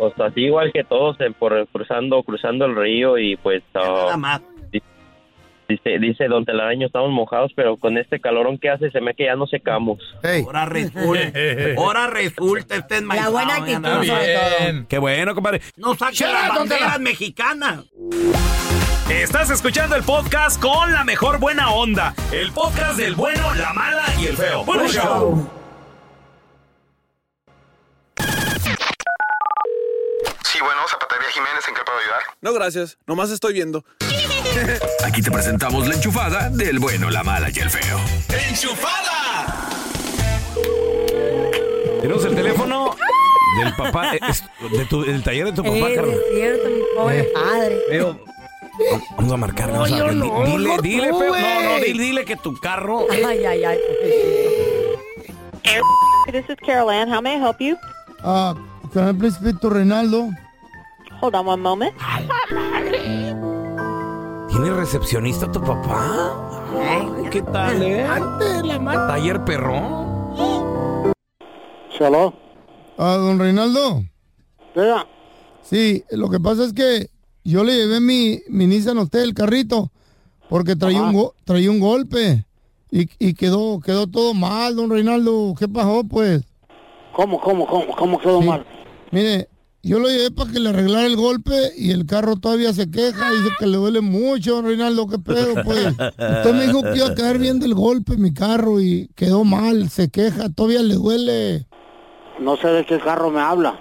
Pues 0.00 0.18
así 0.18 0.40
igual 0.46 0.72
que 0.72 0.82
todos, 0.82 1.20
en- 1.20 1.34
por, 1.34 1.66
cruzando 1.68 2.22
cruzando 2.22 2.64
el 2.64 2.74
río 2.74 3.18
y 3.18 3.36
pues... 3.36 3.62
ah, 3.74 3.80
Nada 4.06 4.16
más. 4.16 4.40
Dice, 5.68 5.98
dice 6.00 6.26
Don 6.26 6.44
Telaraño, 6.44 6.86
estamos 6.86 7.10
mojados, 7.12 7.52
pero 7.54 7.76
con 7.76 7.96
este 7.96 8.18
calorón 8.18 8.58
que 8.58 8.70
hace 8.70 8.90
se 8.90 9.00
me 9.00 9.14
que 9.14 9.26
ya 9.26 9.36
no 9.36 9.46
secamos. 9.46 9.98
Ahora 10.44 10.64
resulta, 10.64 11.30
ahora 11.78 12.06
resulta, 12.08 12.74
este 12.76 12.96
es 12.96 13.02
La 13.02 13.28
buena 13.28 13.54
actitud, 13.56 13.82
sobre 14.04 14.34
todo. 14.34 14.86
Qué 14.88 14.98
bueno, 14.98 15.32
compadre. 15.34 15.60
No 15.76 15.94
saques 15.94 16.22
las 16.22 16.48
banderas 16.56 16.98
mexicanas. 16.98 17.84
Estás 19.08 19.50
escuchando 19.50 19.94
el 19.94 20.02
podcast 20.02 20.60
con 20.60 20.92
la 20.92 21.04
mejor 21.04 21.38
buena 21.38 21.70
onda. 21.70 22.14
El 22.32 22.50
podcast 22.52 22.96
del 22.98 23.14
bueno, 23.14 23.54
la 23.54 23.72
mala 23.72 24.06
y 24.20 24.26
el 24.26 24.36
feo. 24.36 24.64
Bueno, 24.64 24.88
show. 24.88 25.59
Sí, 30.60 30.64
bueno, 30.66 30.82
Zapatería 30.90 31.30
Jiménez, 31.32 31.66
¿en 31.68 31.74
qué 31.74 31.80
puedo 31.86 31.98
ayudar? 31.98 32.20
No, 32.42 32.52
gracias. 32.52 32.98
Nomás 33.06 33.30
estoy 33.30 33.54
viendo. 33.54 33.82
Aquí 35.06 35.22
te 35.22 35.30
presentamos 35.30 35.88
la 35.88 35.94
enchufada 35.94 36.50
del 36.50 36.78
bueno, 36.78 37.08
la 37.08 37.22
mala 37.24 37.48
y 37.48 37.58
el 37.60 37.70
feo. 37.70 37.98
Tenemos 42.02 42.24
el 42.26 42.34
teléfono 42.34 42.94
del 43.62 43.74
papá, 43.74 44.14
eh, 44.16 44.20
es- 44.28 44.44
de 44.70 44.84
tu- 44.84 45.02
del 45.02 45.22
taller 45.22 45.46
de 45.46 45.52
tu 45.52 45.62
papá, 45.62 45.76
Eh, 45.76 45.94
Carlos. 45.94 46.14
es 46.14 46.34
cierto, 46.34 46.68
mi 46.68 46.80
pobre 46.94 47.24
padre. 47.32 47.78
Vamos 49.16 49.32
a 49.32 49.36
marcarle. 49.38 49.72
vamos 49.72 49.92
a 49.92 49.96
yo 49.96 50.04
marcarle. 50.04 50.26
no, 50.28 50.44
Di- 50.44 50.50
dile, 50.52 50.58
mejor 50.68 50.82
dile, 50.82 51.08
tú, 51.08 51.18
feo. 51.20 51.32
No, 51.36 51.60
no, 51.62 51.70
güey. 51.70 51.84
dile, 51.92 52.02
dile 52.04 52.24
que 52.26 52.36
tu 52.36 52.54
carro. 52.60 53.06
Ay, 53.10 53.44
ay, 53.46 53.64
ay. 53.64 53.78
This 56.30 56.44
is 56.50 56.56
Carol 56.66 56.90
Ann. 56.90 57.08
How 57.10 57.22
may 57.22 57.36
I 57.36 57.38
help 57.40 57.60
you? 57.60 57.78
Ah, 58.22 58.54
can 58.92 59.08
I 59.08 59.12
please 59.18 59.36
speak 59.36 59.58
to 59.60 59.70
Reinaldo? 59.70 60.28
Hold 61.20 61.34
on 61.34 61.46
one 61.46 61.62
moment. 61.62 61.94
¿Tiene 64.48 64.70
recepcionista 64.72 65.50
tu 65.50 65.60
papá? 65.60 66.66
Ay, 66.78 67.28
¿qué 67.30 67.42
tal, 67.42 67.82
eh? 67.82 68.06
Taller 69.08 69.44
perro. 69.44 70.32
¿Saló? 71.98 72.32
Ah, 72.98 73.16
don 73.16 73.38
Reinaldo. 73.38 74.02
Sí, 75.62 76.04
lo 76.10 76.30
que 76.30 76.40
pasa 76.40 76.64
es 76.64 76.72
que 76.72 77.08
yo 77.44 77.64
le 77.64 77.74
llevé 77.76 78.00
mi, 78.00 78.40
mi 78.48 78.66
Nissan 78.66 78.98
a 78.98 79.02
usted, 79.02 79.20
el 79.22 79.34
carrito, 79.34 79.90
porque 80.48 80.74
traía, 80.76 81.02
un, 81.02 81.12
go- 81.12 81.34
traía 81.44 81.70
un 81.70 81.80
golpe 81.80 82.44
y, 82.90 83.08
y 83.18 83.34
quedó, 83.34 83.78
quedó 83.80 84.06
todo 84.06 84.32
mal, 84.34 84.74
don 84.76 84.90
Reinaldo. 84.90 85.54
¿Qué 85.58 85.68
pasó, 85.68 86.02
pues? 86.04 86.42
¿Cómo, 87.12 87.38
cómo, 87.40 87.66
cómo, 87.66 87.94
cómo 87.94 88.18
quedó 88.18 88.40
Sí. 88.40 88.48
mal? 88.48 88.64
Mire, 89.10 89.48
yo 89.82 89.98
lo 89.98 90.08
llevé 90.08 90.30
para 90.30 90.50
que 90.50 90.60
le 90.60 90.68
arreglara 90.68 91.06
el 91.06 91.16
golpe 91.16 91.72
y 91.76 91.90
el 91.90 92.06
carro 92.06 92.36
todavía 92.36 92.72
se 92.72 92.90
queja, 92.90 93.30
dice 93.32 93.50
que 93.58 93.66
le 93.66 93.76
duele 93.78 94.00
mucho, 94.00 94.56
don 94.56 94.66
Reinaldo, 94.66 95.06
qué 95.06 95.18
pedo, 95.18 95.54
pues. 95.64 95.86
Usted 95.86 96.52
me 96.52 96.66
dijo 96.66 96.82
que 96.82 96.96
iba 96.96 97.08
a 97.08 97.14
quedar 97.14 97.38
bien 97.38 97.58
del 97.60 97.74
golpe 97.74 98.16
mi 98.16 98.34
carro 98.34 98.80
y 98.80 99.08
quedó 99.14 99.44
mal, 99.44 99.88
se 99.88 100.10
queja, 100.10 100.50
todavía 100.50 100.82
le 100.82 100.94
duele. 100.94 101.66
No 102.38 102.56
sé 102.56 102.68
de 102.68 102.84
qué 102.84 102.98
carro 102.98 103.30
me 103.30 103.40
habla. 103.40 103.78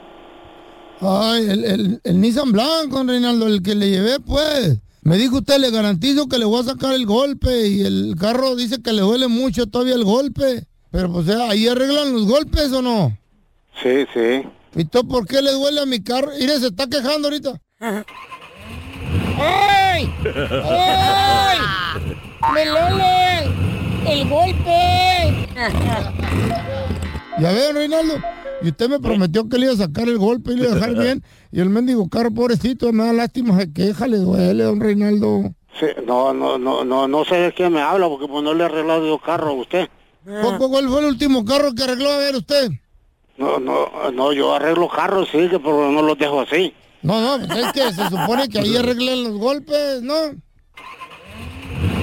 Ay, 1.01 1.49
el, 1.49 1.65
el, 1.65 2.01
el 2.03 2.21
Nissan 2.21 2.51
Blanco, 2.51 3.03
Reinaldo, 3.03 3.47
el 3.47 3.61
que 3.61 3.75
le 3.75 3.89
llevé, 3.89 4.19
pues. 4.19 4.79
Me 5.01 5.17
dijo 5.17 5.37
usted, 5.37 5.59
le 5.59 5.71
garantizo 5.71 6.27
que 6.27 6.37
le 6.37 6.45
voy 6.45 6.61
a 6.61 6.65
sacar 6.65 6.93
el 6.93 7.05
golpe 7.05 7.67
y 7.67 7.81
el 7.81 8.15
carro 8.19 8.55
dice 8.55 8.81
que 8.81 8.91
le 8.91 9.01
duele 9.01 9.27
mucho 9.27 9.67
todavía 9.67 9.95
el 9.95 10.03
golpe. 10.03 10.65
Pero 10.91 11.11
pues, 11.11 11.29
¿ahí 11.29 11.67
arreglan 11.67 12.13
los 12.13 12.25
golpes 12.25 12.71
o 12.73 12.81
no? 12.81 13.17
Sí, 13.81 14.05
sí. 14.13 14.43
¿Y 14.75 14.85
tú 14.85 15.07
por 15.07 15.25
qué 15.27 15.41
le 15.41 15.51
duele 15.51 15.81
a 15.81 15.85
mi 15.85 16.01
carro? 16.01 16.29
Mire, 16.39 16.59
se 16.59 16.67
está 16.67 16.87
quejando 16.87 17.27
ahorita. 17.27 17.59
¡Ay! 17.79 18.03
¡Ay! 20.63 21.57
¡Me 22.53 22.65
duele 22.65 23.43
el 24.07 24.29
golpe! 24.29 25.47
Ya 27.39 27.51
veo, 27.51 27.73
Reinaldo. 27.73 28.15
Y 28.61 28.69
usted 28.69 28.89
me 28.89 28.99
prometió 28.99 29.47
que 29.47 29.57
le 29.57 29.65
iba 29.67 29.73
a 29.73 29.77
sacar 29.77 30.09
el 30.09 30.17
golpe 30.17 30.51
y 30.51 30.55
le 30.57 30.63
iba 30.63 30.71
a 30.73 30.75
dejar 30.75 30.95
bien. 30.95 31.23
Y 31.51 31.61
el 31.61 31.69
mendigo 31.69 32.09
carro, 32.09 32.31
pobrecito, 32.31 32.91
me 32.91 33.05
da 33.05 33.13
lástima, 33.13 33.57
se 33.57 33.71
queja, 33.71 34.07
le 34.07 34.17
duele, 34.17 34.63
don 34.63 34.81
Reinaldo. 34.81 35.53
Sí, 35.79 35.85
no, 36.05 36.33
no, 36.33 36.57
no, 36.57 36.83
no, 36.83 37.07
no 37.07 37.23
sé 37.25 37.35
de 37.35 37.53
qué 37.53 37.69
me 37.69 37.81
habla 37.81 38.07
porque 38.09 38.27
pues 38.27 38.43
no 38.43 38.53
le 38.53 38.63
he 38.63 38.65
arreglado 38.65 39.05
yo 39.07 39.17
carro 39.19 39.49
a 39.49 39.53
usted. 39.53 39.87
¿Cu- 40.25 40.57
cu- 40.57 40.69
¿Cuál 40.69 40.89
fue 40.89 40.99
el 40.99 41.05
último 41.05 41.45
carro 41.45 41.73
que 41.73 41.83
arregló 41.83 42.11
a 42.11 42.17
ver 42.17 42.35
usted? 42.35 42.69
No, 43.39 43.57
no, 43.57 44.11
no, 44.11 44.33
yo 44.33 44.53
arreglo 44.53 44.89
carros, 44.89 45.29
sí, 45.31 45.47
que 45.47 45.59
pero 45.59 45.89
no 45.89 46.01
los 46.01 46.17
dejo 46.17 46.41
así. 46.41 46.73
No, 47.01 47.21
no, 47.21 47.55
es 47.55 47.71
que 47.71 47.93
se 47.93 48.09
supone 48.09 48.49
que 48.49 48.59
ahí 48.59 48.75
arreglan 48.75 49.23
los 49.23 49.37
golpes, 49.37 50.01
¿no? 50.01 50.13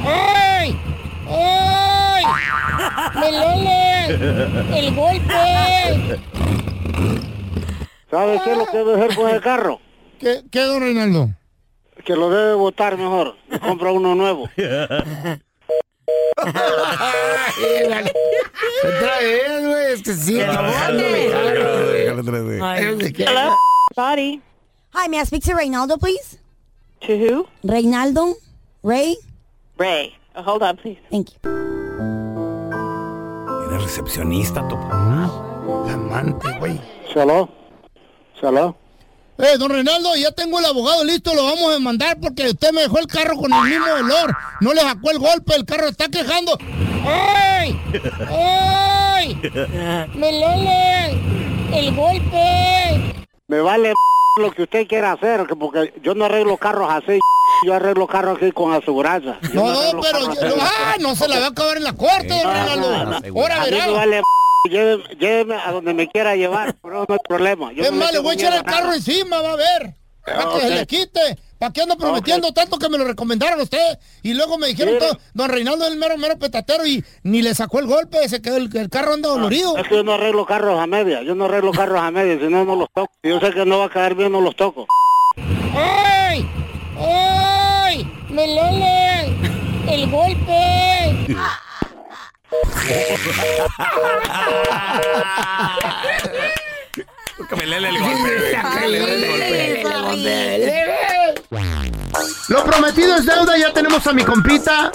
¡Ay! 0.06 0.74
¡Ay! 1.28 2.24
¡Me 3.16 3.26
duele 3.26 4.78
el 4.78 4.94
golpe! 4.94 6.20
¿Sabe 8.10 8.40
qué 8.42 8.52
es 8.52 8.58
lo 8.58 8.66
que 8.66 8.78
debe 8.78 8.94
hacer 8.94 9.14
con 9.14 9.28
el 9.28 9.40
carro? 9.42 9.80
¿Qué, 10.18 10.42
qué 10.50 10.60
don 10.60 10.80
Reinaldo? 10.80 11.28
Que 12.02 12.16
lo 12.16 12.30
debe 12.30 12.54
botar 12.54 12.96
mejor. 12.96 13.36
Compra 13.60 13.92
uno 13.92 14.14
nuevo. 14.14 14.48
Otra 18.84 19.18
vez, 19.20 19.64
güey, 19.64 19.92
es 19.92 20.02
que 20.02 20.14
sí. 20.14 20.40
Hello? 23.18 23.54
Body. 23.96 24.40
Hi, 24.92 25.08
may 25.08 25.20
I 25.20 25.24
speak 25.24 25.42
to 25.44 25.54
Reynaldo, 25.54 25.98
please? 25.98 26.38
To 27.02 27.16
who? 27.18 27.46
Reynaldo? 27.64 28.34
Ray? 28.82 29.16
Ray. 29.78 30.14
Uh, 30.34 30.42
hold 30.42 30.62
on, 30.62 30.76
please. 30.76 30.98
Thank 31.10 31.32
you. 31.32 31.38
Eres 33.68 33.82
recepcionista 33.82 34.66
tu 34.68 34.76
papá. 34.76 35.30
Amante, 35.92 36.48
güey. 36.58 36.80
¿Saló? 37.12 37.48
¿Saló? 38.40 38.76
Eh, 39.38 39.58
don 39.58 39.70
Reinaldo, 39.70 40.16
ya 40.16 40.32
tengo 40.32 40.58
el 40.58 40.64
abogado 40.64 41.04
listo, 41.04 41.34
lo 41.34 41.44
vamos 41.44 41.68
a 41.70 41.72
demandar 41.74 42.18
porque 42.20 42.48
usted 42.48 42.72
me 42.72 42.82
dejó 42.82 42.98
el 42.98 43.06
carro 43.06 43.36
con 43.36 43.52
el 43.52 43.62
mismo 43.62 43.86
olor. 44.00 44.34
No 44.60 44.72
le 44.72 44.80
sacó 44.80 45.10
el 45.10 45.18
golpe, 45.18 45.54
el 45.54 45.64
carro 45.66 45.88
está 45.88 46.08
quejando. 46.08 46.56
¡Ay! 47.06 47.78
¡Ay! 48.30 49.38
¡Me 50.14 50.32
duele 50.32 51.10
el 51.74 51.94
golpe! 51.94 53.26
Me 53.48 53.60
vale 53.60 53.92
lo 54.40 54.50
que 54.52 54.62
usted 54.62 54.86
quiera 54.86 55.12
hacer, 55.12 55.46
que 55.46 55.54
porque 55.54 55.92
yo 56.02 56.14
no 56.14 56.24
arreglo 56.24 56.56
carros 56.56 56.88
así. 56.90 57.18
Yo 57.64 57.74
arreglo 57.74 58.06
carros 58.06 58.38
aquí 58.38 58.52
con 58.52 58.72
aseguranza. 58.72 59.38
Yo 59.52 59.62
No, 59.62 59.68
arreglo 59.68 60.00
pero 60.00 60.34
yo- 60.34 60.56
ah, 60.60 60.94
no 61.00 61.14
se 61.14 61.28
la 61.28 61.40
va 61.40 61.46
a 61.46 61.48
acabar 61.50 61.76
en 61.76 61.84
la 61.84 61.92
corte, 61.92 62.28
don 62.28 62.42
Reinaldo. 62.52 62.88
Ahora 63.38 63.62
A 63.62 63.64
mí 63.66 63.70
verá. 63.70 64.22
Lléveme, 64.68 65.04
lléveme 65.18 65.56
a 65.56 65.72
donde 65.72 65.94
me 65.94 66.08
quiera 66.08 66.36
llevar, 66.36 66.74
pero 66.82 67.04
no 67.08 67.14
hay 67.14 67.18
problema. 67.26 67.72
Yo 67.72 67.84
Es 67.84 67.92
más, 67.92 68.12
le 68.12 68.18
voy 68.20 68.32
a 68.32 68.34
echar 68.34 68.54
el 68.54 68.62
carro 68.62 68.92
encima, 68.92 69.40
va 69.40 69.52
a 69.52 69.56
ver. 69.56 69.94
Para 70.24 70.54
que 70.54 70.60
se 70.60 70.70
le 70.70 70.86
quite. 70.86 71.38
¿Para 71.58 71.72
qué 71.72 71.82
anda 71.82 71.96
prometiendo 71.96 72.52
tanto 72.52 72.78
que 72.78 72.88
me 72.90 72.98
lo 72.98 73.04
recomendaron 73.04 73.58
a 73.60 73.62
usted? 73.62 73.98
Y 74.22 74.34
luego 74.34 74.58
me 74.58 74.66
dijeron, 74.66 74.98
todo, 74.98 75.18
don 75.32 75.48
Reinaldo 75.48 75.86
es 75.86 75.92
el 75.92 75.98
mero, 75.98 76.18
mero 76.18 76.38
petatero 76.38 76.86
y 76.86 77.02
ni 77.22 77.40
le 77.40 77.54
sacó 77.54 77.78
el 77.78 77.86
golpe, 77.86 78.28
se 78.28 78.42
quedó 78.42 78.58
el, 78.58 78.76
el 78.76 78.90
carro 78.90 79.14
anda 79.14 79.30
dolorido. 79.30 79.74
Es 79.78 79.88
que 79.88 79.94
yo 79.94 80.02
no 80.02 80.12
arreglo 80.12 80.44
carros 80.44 80.78
a 80.78 80.86
media, 80.86 81.22
yo 81.22 81.34
no 81.34 81.46
arreglo 81.46 81.72
carros 81.72 81.98
a 82.00 82.10
media, 82.10 82.38
si 82.38 82.52
no, 82.52 82.64
no 82.64 82.76
los 82.76 82.88
toco. 82.92 83.10
Si 83.22 83.30
yo 83.30 83.40
sé 83.40 83.52
que 83.52 83.64
no 83.64 83.78
va 83.78 83.86
a 83.86 83.88
quedar 83.88 84.14
bien, 84.14 84.32
no 84.32 84.42
los 84.42 84.54
toco. 84.54 84.86
¡Ay! 85.74 86.46
¡Ay! 86.98 88.12
¡Me 88.28 88.46
duele 88.46 89.36
el 89.88 90.10
golpe! 90.10 91.36
Que 97.48 97.56
me 97.56 97.66
lele 97.66 97.88
el 97.90 97.98
golpe. 97.98 99.82
Lo 102.48 102.64
prometido 102.64 103.16
es 103.16 103.26
deuda, 103.26 103.58
ya 103.58 103.72
tenemos 103.72 104.06
a 104.06 104.12
mi 104.12 104.22
compita 104.24 104.90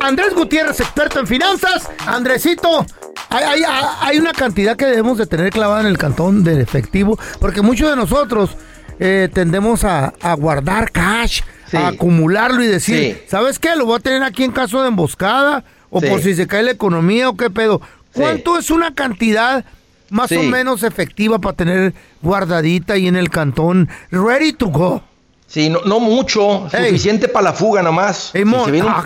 Andrés 0.00 0.34
Gutiérrez, 0.34 0.80
experto 0.80 1.20
en 1.20 1.26
finanzas. 1.26 1.88
Andresito, 2.06 2.86
hay, 3.28 3.44
hay- 3.44 3.62
hay 4.00 4.18
una 4.18 4.32
cantidad 4.32 4.76
que 4.76 4.86
debemos 4.86 5.18
de 5.18 5.26
tener 5.26 5.50
clavada 5.50 5.80
en 5.82 5.86
el 5.86 5.98
cantón 5.98 6.42
de 6.44 6.60
efectivo, 6.60 7.18
porque 7.40 7.60
muchos 7.62 7.90
de 7.90 7.96
nosotros 7.96 8.56
eh, 8.98 9.28
tendemos 9.32 9.84
a, 9.84 10.12
a 10.22 10.34
guardar 10.34 10.90
cash, 10.90 11.42
a 11.72 11.88
acumularlo 11.88 12.62
y 12.62 12.66
decir, 12.68 13.14
Sí. 13.16 13.22
¿sabes 13.28 13.58
qué? 13.58 13.76
Lo 13.76 13.86
voy 13.86 13.96
a 13.96 14.00
tener 14.00 14.22
aquí 14.22 14.44
en 14.44 14.52
caso 14.52 14.82
de 14.82 14.88
emboscada 14.88 15.64
o 15.92 16.00
Sí. 16.00 16.06
por 16.08 16.20
si 16.22 16.34
se 16.34 16.48
cae 16.48 16.64
la 16.64 16.72
economía 16.72 17.28
o 17.28 17.36
qué 17.36 17.50
pedo. 17.50 17.80
¿Cuánto 18.12 18.58
es 18.58 18.70
una 18.70 18.92
cantidad 18.94 19.64
más 20.10 20.32
o 20.32 20.42
menos 20.42 20.82
efectiva 20.82 21.38
para 21.38 21.56
tener 21.56 21.94
guardadita 22.22 22.94
ahí 22.94 23.06
en 23.06 23.16
el 23.16 23.30
cantón, 23.30 23.88
ready 24.10 24.52
to 24.52 24.66
go? 24.66 25.02
Sí, 25.46 25.68
no, 25.68 25.82
no 25.84 26.00
mucho, 26.00 26.66
suficiente 26.70 27.28
para 27.28 27.44
la 27.44 27.52
fuga 27.52 27.82
nomás. 27.82 28.30
Si 28.32 28.42
mon- 28.42 28.64
se 28.64 28.70
viene 28.70 28.86
un- 28.86 28.94
ah. 28.96 29.04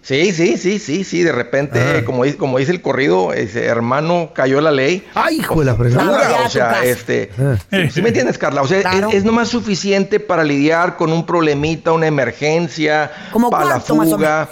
Sí, 0.00 0.30
sí, 0.32 0.56
sí, 0.56 0.78
sí, 0.78 1.02
sí, 1.02 1.22
de 1.24 1.32
repente, 1.32 2.04
como, 2.04 2.22
di- 2.22 2.34
como 2.34 2.58
dice 2.58 2.70
el 2.70 2.80
corrido, 2.80 3.32
ese 3.32 3.64
hermano 3.64 4.30
cayó 4.32 4.60
la 4.60 4.70
ley. 4.70 5.04
Ay, 5.14 5.40
hijo 5.40 5.58
de 5.58 5.66
la 5.66 5.74
fregada. 5.74 6.44
O 6.46 6.48
sea, 6.48 6.84
este, 6.84 7.30
Ah. 7.36 7.56
sí, 7.68 7.90
sí 7.94 8.00
me 8.02 8.08
entiendes, 8.10 8.38
Carla, 8.38 8.62
o 8.62 8.68
sea, 8.68 8.80
Claro. 8.82 9.08
es, 9.08 9.16
es 9.16 9.24
nomás 9.24 9.48
suficiente 9.48 10.20
para 10.20 10.44
lidiar 10.44 10.96
con 10.96 11.12
un 11.12 11.26
problemita, 11.26 11.90
una 11.90 12.06
emergencia, 12.06 13.10
¿Cómo 13.32 13.50
para 13.50 13.64
la 13.64 13.70
cuánto, 13.72 13.94
más 13.96 14.08
o 14.08 14.10
fuga, 14.12 14.48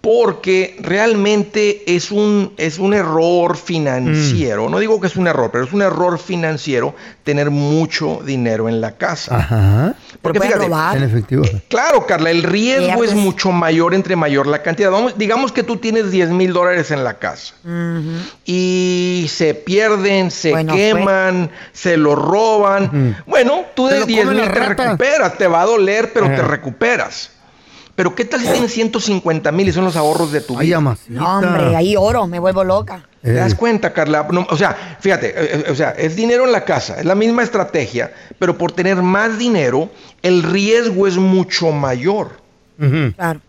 porque 0.00 0.78
realmente 0.80 1.94
es 1.94 2.10
un, 2.10 2.54
es 2.56 2.78
un 2.78 2.94
error 2.94 3.56
financiero, 3.56 4.66
Mm. 4.66 4.70
no 4.70 4.78
digo 4.78 4.98
que 5.00 5.06
es 5.08 5.16
un 5.16 5.26
error, 5.26 5.50
pero 5.52 5.64
es 5.64 5.72
un 5.72 5.82
error 5.82 6.18
financiero 6.18 6.94
tener 7.22 7.50
mucho 7.50 8.20
dinero 8.24 8.68
en 8.68 8.80
la 8.80 8.96
casa. 8.96 9.36
Ajá. 9.36 9.94
Porque 10.22 10.40
fíjate, 10.40 10.64
robar. 10.64 10.96
En 10.96 11.02
efectivo. 11.02 11.42
Claro, 11.68 12.06
Carla, 12.06 12.30
el 12.30 12.42
riesgo 12.42 13.04
es 13.04 13.14
mucho 13.14 13.52
mayor 13.52 13.94
entre 13.94 14.16
mayor 14.16 14.46
la 14.46 14.62
cantidad. 14.62 14.90
Vamos, 14.90 15.18
digamos 15.18 15.52
que 15.52 15.62
tú 15.62 15.76
tienes 15.76 16.10
10 16.10 16.30
mil 16.30 16.52
dólares 16.54 16.90
en 16.90 17.04
la 17.04 17.14
casa 17.18 17.54
y 18.44 19.26
se 19.28 19.54
pierden, 19.54 20.30
se 20.30 20.50
Bueno, 20.50 20.74
queman, 20.74 21.50
se 21.72 21.96
lo 21.96 22.14
roban. 22.14 23.16
Bueno, 23.26 23.64
tú 23.74 23.86
de 23.86 24.00
lo 24.00 24.06
10 24.06 24.24
come 24.26 24.40
mil 24.40 24.50
te 24.50 24.60
recuperas, 24.60 25.36
te 25.36 25.46
va 25.46 25.62
a 25.62 25.66
doler, 25.66 26.10
pero 26.12 26.26
te 26.26 26.42
recuperas. 26.42 27.30
Pero 27.94 28.14
¿qué 28.14 28.24
tal 28.24 28.40
si 28.40 28.46
tienes 28.48 28.72
150 28.72 29.52
mil 29.52 29.68
y 29.68 29.72
son 29.72 29.84
los 29.84 29.96
ahorros 29.96 30.32
de 30.32 30.40
tu 30.40 30.58
Ay, 30.58 30.68
vida? 30.68 30.80
No, 31.08 31.38
hombre, 31.38 31.76
ahí 31.76 31.96
oro, 31.96 32.26
me 32.26 32.38
vuelvo 32.38 32.64
loca. 32.64 33.06
¿Te 33.22 33.34
das 33.34 33.52
Eh, 33.52 33.56
cuenta, 33.56 33.92
Carla? 33.92 34.26
No, 34.30 34.46
o 34.48 34.56
sea, 34.56 34.96
fíjate, 35.00 35.28
eh, 35.28 35.64
eh, 35.66 35.70
o 35.70 35.74
sea, 35.74 35.90
es 35.90 36.16
dinero 36.16 36.44
en 36.46 36.52
la 36.52 36.64
casa, 36.64 36.98
es 36.98 37.04
la 37.04 37.14
misma 37.14 37.42
estrategia, 37.42 38.12
pero 38.38 38.56
por 38.56 38.72
tener 38.72 38.96
más 39.02 39.38
dinero, 39.38 39.90
el 40.22 40.42
riesgo 40.42 41.06
es 41.06 41.16
mucho 41.16 41.70
mayor. 41.70 42.40
Claro. 43.16 43.40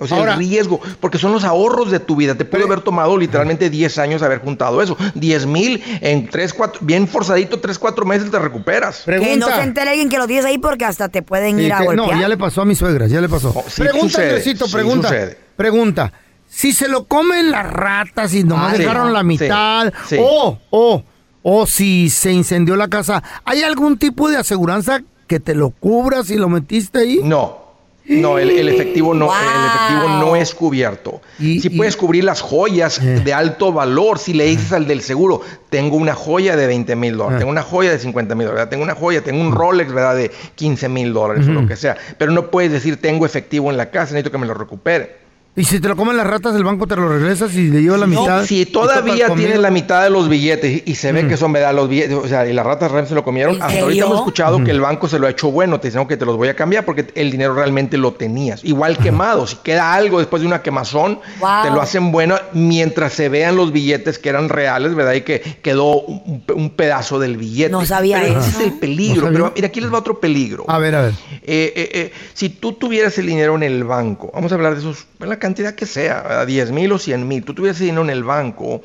O 0.00 0.06
sea, 0.06 0.18
Ahora- 0.18 0.32
el 0.34 0.38
riesgo, 0.38 0.80
porque 1.00 1.18
son 1.18 1.32
los 1.32 1.44
ahorros 1.44 1.90
de 1.90 2.00
tu 2.00 2.16
vida. 2.16 2.34
Te 2.34 2.44
puede 2.44 2.64
haber 2.64 2.80
tomado 2.80 3.16
literalmente 3.16 3.70
10 3.70 3.98
años 3.98 4.22
haber 4.22 4.38
juntado 4.40 4.82
eso. 4.82 4.96
10 5.14 5.46
mil 5.46 5.82
en 6.00 6.28
3, 6.28 6.52
4, 6.54 6.80
bien 6.84 7.06
forzadito, 7.06 7.60
3, 7.60 7.78
4 7.78 8.04
meses 8.04 8.30
te 8.30 8.38
recuperas. 8.38 9.02
Que 9.04 9.12
no 9.12 9.20
Pregunta. 9.22 9.56
se 9.56 9.62
entere 9.62 9.90
alguien 9.90 10.08
que 10.08 10.18
lo 10.18 10.26
tienes 10.26 10.44
ahí 10.44 10.58
porque 10.58 10.84
hasta 10.84 11.08
te 11.08 11.22
pueden 11.22 11.56
Sí, 11.58 11.64
ir 11.64 11.72
a 11.72 11.78
que- 11.78 11.84
golpear. 11.86 12.14
no, 12.14 12.20
ya 12.20 12.28
le 12.28 12.36
pasó 12.36 12.62
a 12.62 12.64
mi 12.64 12.74
suegra, 12.74 13.06
ya 13.06 13.20
le 13.20 13.28
pasó. 13.28 13.52
Oh, 13.54 13.64
sí 13.68 13.82
pregunta, 13.82 14.08
sucede, 14.08 14.28
Andresito, 14.30 14.66
sí 14.66 14.72
pregunta. 14.72 15.08
sucede. 15.08 15.38
Pregunta. 15.56 16.12
Si 16.48 16.72
se 16.72 16.88
lo 16.88 17.04
comen 17.04 17.50
las 17.52 17.70
ratas 17.70 18.34
y 18.34 18.42
nomás 18.42 18.72
Ah, 18.72 18.76
sí, 18.76 18.82
dejaron 18.82 19.12
la 19.12 19.20
sí, 19.20 19.26
mitad, 19.26 19.92
sí. 20.08 20.16
o, 20.20 20.58
o, 20.70 21.04
o 21.42 21.66
si 21.66 22.10
se 22.10 22.32
incendió 22.32 22.74
la 22.74 22.88
casa, 22.88 23.22
¿hay 23.44 23.62
algún 23.62 23.98
tipo 23.98 24.28
de 24.28 24.36
aseguranza 24.38 25.00
que 25.28 25.38
te 25.38 25.54
lo 25.54 25.70
cubra 25.70 26.24
si 26.24 26.34
lo 26.34 26.48
metiste 26.48 26.98
ahí? 26.98 27.20
No. 27.22 27.59
No, 28.06 28.38
el, 28.38 28.50
el 28.50 28.68
efectivo 28.68 29.14
no, 29.14 29.26
Wow. 29.26 29.34
el 29.34 29.66
efectivo 29.66 30.08
no 30.18 30.34
es 30.34 30.54
cubierto. 30.54 31.20
Y- 31.38 31.60
si 31.60 31.68
y- 31.68 31.76
puedes 31.76 31.96
cubrir 31.96 32.24
las 32.24 32.40
joyas 32.40 32.98
Eh. 32.98 33.20
de 33.24 33.32
alto 33.34 33.72
valor, 33.72 34.18
si 34.18 34.32
le 34.32 34.46
dices 34.46 34.72
al 34.72 34.86
del 34.88 35.00
seguro, 35.02 35.42
tengo 35.68 35.96
una 35.96 36.14
joya 36.14 36.56
de 36.56 36.66
20 36.66 36.96
mil 36.96 37.16
dólares, 37.16 37.36
Eh. 37.36 37.38
tengo 37.40 37.52
una 37.52 37.62
joya 37.62 37.90
de 37.90 37.98
50 38.00 38.34
mil 38.34 38.46
dólares, 38.48 38.68
tengo 38.70 38.82
una 38.82 38.94
joya, 38.96 39.22
tengo 39.22 39.40
un 39.40 39.52
Rolex, 39.52 39.92
¿verdad? 39.92 40.16
De 40.16 40.30
15 40.56 40.88
mil 40.88 41.12
dólares 41.12 41.46
o 41.46 41.52
lo 41.52 41.66
que 41.68 41.76
sea. 41.76 41.96
Pero 42.18 42.32
no 42.32 42.50
puedes 42.50 42.72
decir, 42.72 43.00
tengo 43.00 43.26
efectivo 43.26 43.70
en 43.70 43.76
la 43.76 43.90
casa, 43.90 44.14
necesito 44.14 44.32
que 44.32 44.38
me 44.38 44.46
lo 44.46 44.54
recupere. 44.54 45.20
Y 45.60 45.64
si 45.64 45.78
te 45.78 45.88
lo 45.88 45.94
comen 45.96 46.16
las 46.16 46.26
ratas, 46.26 46.56
el 46.56 46.64
banco 46.64 46.86
te 46.86 46.96
lo 46.96 47.06
regresas 47.06 47.54
y 47.54 47.68
le 47.68 47.82
lleva 47.82 47.98
la 47.98 48.06
No, 48.06 48.22
mitad. 48.22 48.44
si 48.46 48.64
todavía 48.64 49.28
tiene 49.34 49.58
la 49.58 49.70
mitad 49.70 50.02
de 50.02 50.08
los 50.08 50.26
billetes 50.26 50.84
y 50.86 50.94
se 50.94 51.12
ve 51.12 51.28
que 51.28 51.36
son 51.36 51.52
verdad 51.52 51.74
los 51.74 51.86
billetes, 51.86 52.14
o 52.16 52.26
sea, 52.26 52.46
y 52.48 52.54
las 52.54 52.64
ratas 52.64 52.90
realmente 52.90 53.10
se 53.10 53.14
lo 53.14 53.22
comieron, 53.24 53.56
¿En 53.56 53.62
hasta 53.62 53.74
ahorita 53.74 53.88
serio? 53.88 54.06
hemos 54.06 54.18
escuchado 54.20 54.64
que 54.64 54.70
el 54.70 54.80
banco 54.80 55.06
se 55.06 55.18
lo 55.18 55.26
ha 55.26 55.30
hecho 55.30 55.50
bueno, 55.50 55.78
te 55.78 55.88
dicen 55.88 56.08
que 56.08 56.16
te 56.16 56.24
los 56.24 56.38
voy 56.38 56.48
a 56.48 56.56
cambiar 56.56 56.86
porque 56.86 57.08
el 57.14 57.30
dinero 57.30 57.52
realmente 57.54 57.98
lo 57.98 58.12
tenías. 58.14 58.64
Igual 58.64 58.96
quemado, 58.96 59.46
si 59.46 59.56
queda 59.56 59.92
algo 59.92 60.18
después 60.18 60.40
de 60.40 60.48
una 60.48 60.62
quemazón, 60.62 61.20
Wow. 61.40 61.62
te 61.64 61.70
lo 61.70 61.82
hacen 61.82 62.10
bueno 62.10 62.36
mientras 62.54 63.12
se 63.12 63.28
vean 63.28 63.54
los 63.56 63.70
billetes 63.70 64.18
que 64.18 64.30
eran 64.30 64.48
reales, 64.48 64.94
¿verdad? 64.94 65.12
Y 65.12 65.20
que 65.20 65.40
quedó 65.62 66.00
un, 66.00 66.42
un 66.54 66.70
pedazo 66.70 67.18
del 67.18 67.36
billete. 67.36 67.70
No 67.70 67.84
sabía 67.84 68.18
Pero 68.22 68.40
ese 68.40 68.48
eso. 68.48 68.60
es 68.60 68.64
el 68.66 68.72
peligro, 68.78 69.26
No 69.26 69.32
pero 69.32 69.52
mira, 69.54 69.66
aquí 69.68 69.82
les 69.82 69.92
va 69.92 69.98
otro 69.98 70.18
peligro. 70.20 70.64
A 70.68 70.78
ver, 70.78 70.94
a 70.94 71.02
ver. 71.02 71.12
Eh, 71.42 71.72
eh, 71.76 71.90
eh, 71.92 72.12
si 72.32 72.48
tú 72.48 72.72
tuvieras 72.72 73.18
el 73.18 73.26
dinero 73.26 73.54
en 73.56 73.62
el 73.62 73.84
banco, 73.84 74.30
vamos 74.32 74.50
a 74.52 74.54
hablar 74.54 74.72
de 74.72 74.80
esos, 74.80 75.06
la 75.18 75.38
cantidad 75.38 75.49
que 75.54 75.86
sea, 75.86 76.22
¿verdad? 76.22 76.46
10 76.46 76.72
mil 76.72 76.92
o 76.92 76.98
100 76.98 77.26
mil, 77.26 77.44
tú 77.44 77.54
tuvieras 77.54 77.78
dinero 77.78 78.02
en 78.02 78.10
el 78.10 78.24
banco 78.24 78.82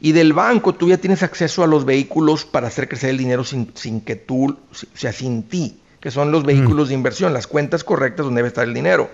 y 0.00 0.12
del 0.12 0.32
banco 0.32 0.74
tú 0.74 0.88
ya 0.88 0.98
tienes 0.98 1.22
acceso 1.22 1.64
a 1.64 1.66
los 1.66 1.84
vehículos 1.84 2.44
para 2.44 2.68
hacer 2.68 2.88
crecer 2.88 3.10
el 3.10 3.18
dinero 3.18 3.44
sin, 3.44 3.72
sin 3.74 4.00
que 4.00 4.16
tú, 4.16 4.50
o 4.50 4.74
sea, 4.94 5.12
sin 5.12 5.44
ti, 5.44 5.80
que 6.00 6.10
son 6.10 6.30
los 6.30 6.44
vehículos 6.44 6.88
de 6.88 6.94
inversión, 6.94 7.32
las 7.32 7.46
cuentas 7.46 7.84
correctas 7.84 8.24
donde 8.24 8.38
debe 8.38 8.48
estar 8.48 8.66
el 8.66 8.74
dinero. 8.74 9.10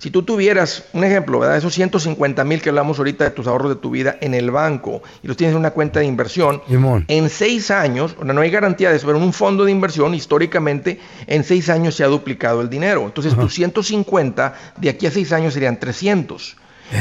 Si 0.00 0.10
tú 0.10 0.22
tuvieras, 0.22 0.84
un 0.94 1.04
ejemplo, 1.04 1.38
¿verdad? 1.38 1.58
Esos 1.58 1.74
150 1.74 2.42
mil 2.44 2.62
que 2.62 2.70
hablamos 2.70 2.96
ahorita 2.96 3.24
de 3.24 3.32
tus 3.32 3.46
ahorros 3.46 3.68
de 3.68 3.76
tu 3.76 3.90
vida 3.90 4.16
en 4.22 4.32
el 4.32 4.50
banco 4.50 5.02
y 5.22 5.28
los 5.28 5.36
tienes 5.36 5.52
en 5.52 5.60
una 5.60 5.72
cuenta 5.72 6.00
de 6.00 6.06
inversión, 6.06 6.62
en 7.06 7.28
seis 7.28 7.70
años, 7.70 8.16
no 8.24 8.40
hay 8.40 8.50
garantía 8.50 8.88
de 8.88 8.96
eso, 8.96 9.06
pero 9.06 9.18
en 9.18 9.24
un 9.24 9.34
fondo 9.34 9.66
de 9.66 9.72
inversión, 9.72 10.14
históricamente, 10.14 10.98
en 11.26 11.44
seis 11.44 11.68
años 11.68 11.96
se 11.96 12.02
ha 12.02 12.06
duplicado 12.06 12.62
el 12.62 12.70
dinero. 12.70 13.04
Entonces, 13.04 13.36
tus 13.36 13.52
150 13.52 14.54
de 14.78 14.88
aquí 14.88 15.06
a 15.06 15.10
seis 15.10 15.34
años 15.34 15.52
serían 15.52 15.78
300. 15.78 16.56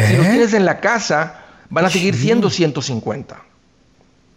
Si 0.08 0.18
los 0.18 0.28
tienes 0.28 0.54
en 0.54 0.66
la 0.66 0.82
casa, 0.82 1.46
van 1.70 1.86
a 1.86 1.90
seguir 1.90 2.16
siendo 2.16 2.50
150. 2.50 3.42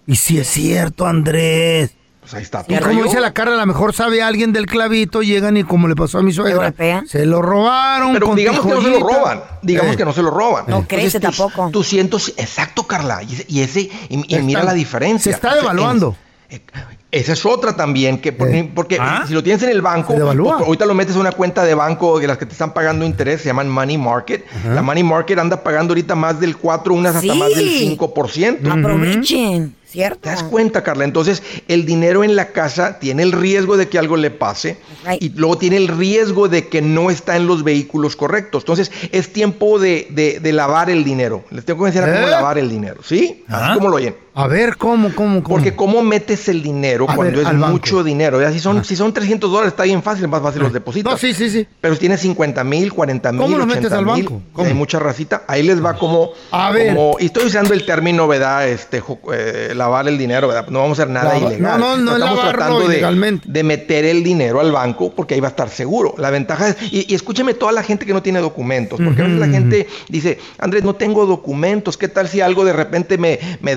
Y 0.07 0.15
si 0.15 0.39
es 0.39 0.47
cierto, 0.47 1.05
Andrés. 1.05 1.97
Pues 2.23 2.35
ahí 2.35 2.43
está. 2.43 2.65
Y 2.69 2.77
como 2.77 3.03
dice 3.03 3.19
la 3.21 3.35
cara, 3.35 3.53
a 3.53 3.57
lo 3.57 3.67
mejor 3.67 3.93
sabe 3.93 4.23
alguien 4.23 4.53
del 4.53 4.67
clavito, 4.67 5.23
llegan 5.23 5.57
y 5.57 5.65
como 5.65 5.89
le 5.89 5.97
pasó 5.97 6.19
a 6.19 6.23
mi 6.23 6.33
suegra, 6.33 6.73
se 7.05 7.27
lo 7.27 7.43
robaron. 7.43 8.13
Pero 8.13 8.29
con 8.29 8.37
digamos 8.37 8.61
que 8.65 8.69
no 8.73 8.81
se 8.81 8.91
lo 8.91 9.01
roban. 9.01 9.43
Digamos 9.61 9.95
Eh. 9.95 9.97
que 9.97 10.05
no 10.05 10.13
se 10.13 10.23
lo 10.23 10.31
roban. 10.31 10.65
No 10.69 10.87
crece 10.87 11.19
tampoco. 11.19 11.71
Tus 11.73 11.89
cientos, 11.89 12.33
exacto, 12.37 12.85
Carla. 12.87 13.23
Y 13.25 13.35
ese, 13.35 13.45
y, 13.49 13.61
ese- 13.61 13.81
y- 13.81 13.91
y 14.09 14.21
Está- 14.35 14.43
mira 14.45 14.63
la 14.63 14.73
diferencia. 14.73 15.33
se 15.33 15.35
está 15.37 15.55
devaluando. 15.57 16.17
en- 16.49 16.63
esa 17.11 17.33
es 17.33 17.45
otra 17.45 17.77
también, 17.77 18.19
que 18.21 18.33
porque, 18.33 18.59
Eh. 18.61 18.71
porque 18.75 18.99
¿Ah? 19.01 19.25
si 19.27 19.35
lo 19.35 19.43
tienes 19.43 19.63
en 19.65 19.71
el 19.71 19.83
banco, 19.83 20.15
ahorita 20.15 20.87
lo 20.87 20.95
metes 20.95 21.15
en 21.15 21.21
una 21.23 21.33
cuenta 21.33 21.65
de 21.65 21.75
banco 21.75 22.19
de 22.21 22.27
las 22.27 22.39
que 22.39 22.47
te 22.47 22.53
están 22.53 22.73
pagando 22.73 23.05
interés, 23.05 23.41
se 23.41 23.49
llaman 23.49 23.69
money 23.69 23.99
market. 23.99 24.45
La 24.73 24.81
money 24.83 25.03
market 25.03 25.39
anda 25.39 25.63
pagando 25.63 25.93
ahorita 25.93 26.15
más 26.15 26.39
del 26.41 26.57
4, 26.57 26.95
unas 26.95 27.17
hasta 27.17 27.35
más 27.35 27.55
del 27.55 27.69
5%. 27.69 28.71
Aprovechen, 28.71 29.75
¿cierto? 29.93 30.21
¿Te 30.21 30.31
das 30.31 30.43
cuenta, 30.43 30.83
Carla? 30.83 31.05
Entonces, 31.05 31.43
el 31.69 31.85
dinero 31.85 32.25
en 32.25 32.35
la 32.35 32.49
casa 32.53 32.99
tiene 32.99 33.23
el 33.23 33.33
riesgo 33.33 33.77
de 33.77 33.89
que 33.89 33.99
algo 33.99 34.17
le 34.17 34.31
pase 34.31 34.79
Right. 35.07 35.23
y 35.23 35.29
luego 35.31 35.59
tiene 35.59 35.77
el 35.77 35.89
riesgo 35.89 36.49
de 36.49 36.69
que 36.69 36.81
no 36.83 37.11
está 37.11 37.37
en 37.37 37.47
los 37.47 37.63
vehículos 37.63 38.17
correctos. 38.17 38.63
Entonces, 38.63 38.91
es 39.13 39.33
tiempo 39.33 39.79
de, 39.79 40.07
de- 40.11 40.41
de 40.41 40.53
lavar 40.53 40.89
el 40.91 41.05
dinero. 41.05 41.45
Les 41.51 41.65
tengo 41.65 41.83
que 41.85 41.89
enseñar 41.89 42.09
a 42.09 42.15
cómo 42.15 42.27
¿Eh? 42.27 42.31
lavar 42.31 42.59
el 42.59 42.69
dinero, 42.71 43.03
¿sí? 43.05 43.45
Así 43.49 43.65
Ah. 43.69 43.75
como 43.75 43.89
lo 43.89 43.97
oyen. 43.97 44.17
A 44.35 44.47
ver, 44.47 44.79
¿cómo, 44.79 45.15
cómo, 45.15 45.43
cómo? 45.43 45.57
Porque 45.57 45.77
cómo 45.77 46.03
metes 46.03 46.49
el 46.49 46.63
dinero 46.63 47.05
A 47.09 47.15
cuando 47.15 47.37
ver, 47.39 47.47
es 47.49 47.53
mucho 47.55 48.03
dinero. 48.03 48.41
Ya, 48.41 48.51
si, 48.51 48.61
son, 48.61 48.83
si 48.83 48.97
son 48.97 49.13
300 49.13 49.51
dólares 49.51 49.73
está 49.73 49.83
bien 49.83 50.03
fácil, 50.03 50.27
más 50.27 50.41
fácil 50.41 50.63
los 50.63 50.73
depositas. 50.73 51.13
No, 51.13 51.19
sí, 51.19 51.35
sí, 51.35 51.51
sí. 51.51 51.67
Pero 51.83 51.93
si 51.95 52.01
tienes 52.01 52.21
50 52.21 52.65
mil, 52.65 52.95
40 52.95 53.31
mil, 53.33 53.41
¿Cómo 53.43 53.59
lo 53.59 53.65
80 53.65 53.81
metes 53.81 53.93
al 53.99 54.05
banco? 54.07 54.41
¿Cómo? 54.55 54.67
hay 54.69 54.73
mucha 54.75 54.99
racita. 54.99 55.43
Ahí 55.49 55.63
les 55.63 55.85
va 55.85 55.99
como, 55.99 56.31
A 56.51 56.71
ver. 56.71 56.95
como- 56.95 57.17
y 57.21 57.27
estoy 57.27 57.45
usando 57.45 57.75
el 57.75 57.85
término, 57.85 58.27
¿verdad? 58.27 58.67
Este, 58.69 59.03
eh, 59.35 59.73
lavar 59.77 60.09
el 60.09 60.17
dinero, 60.17 60.49
¿verdad? 60.49 60.67
No 60.69 60.79
vamos 60.81 60.99
a 60.99 61.03
hacer 61.03 61.13
nada 61.13 61.35
Lava- 61.35 61.53
ilegal. 61.53 61.79
no, 61.79 61.97
no, 61.99 62.03
no 62.03 62.13
es 62.13 62.19
Estamos 62.23 62.41
tratando 62.49 62.89
de, 62.89 63.41
de 63.45 63.63
meter 63.65 64.07
el 64.07 64.25
dinero 64.25 64.61
al 64.61 64.73
banco 64.73 65.13
porque 65.15 65.35
ahí 65.35 65.41
va 65.41 65.49
a 65.49 65.51
estar 65.51 65.69
seguro. 65.69 66.15
La 66.17 66.31
ventaja 66.31 66.69
es, 66.69 66.77
y, 66.91 67.05
y 67.13 67.15
escúcheme 67.15 67.53
toda 67.53 67.73
la 67.73 67.83
gente 67.83 68.07
que 68.07 68.15
no 68.15 68.23
tiene 68.23 68.39
documentos, 68.41 68.99
porque 69.05 69.21
a 69.21 69.25
veces 69.27 69.39
la 69.41 69.49
gente 69.49 69.87
dice, 70.09 70.39
Andrés, 70.59 70.85
no 70.85 70.95
tengo 70.95 71.27
documentos, 71.27 71.99
¿qué 71.99 72.09
tal 72.09 72.29
si 72.29 72.41
algo 72.41 72.65
de 72.65 72.73
repente 72.73 73.19
me, 73.19 73.39
me 73.61 73.77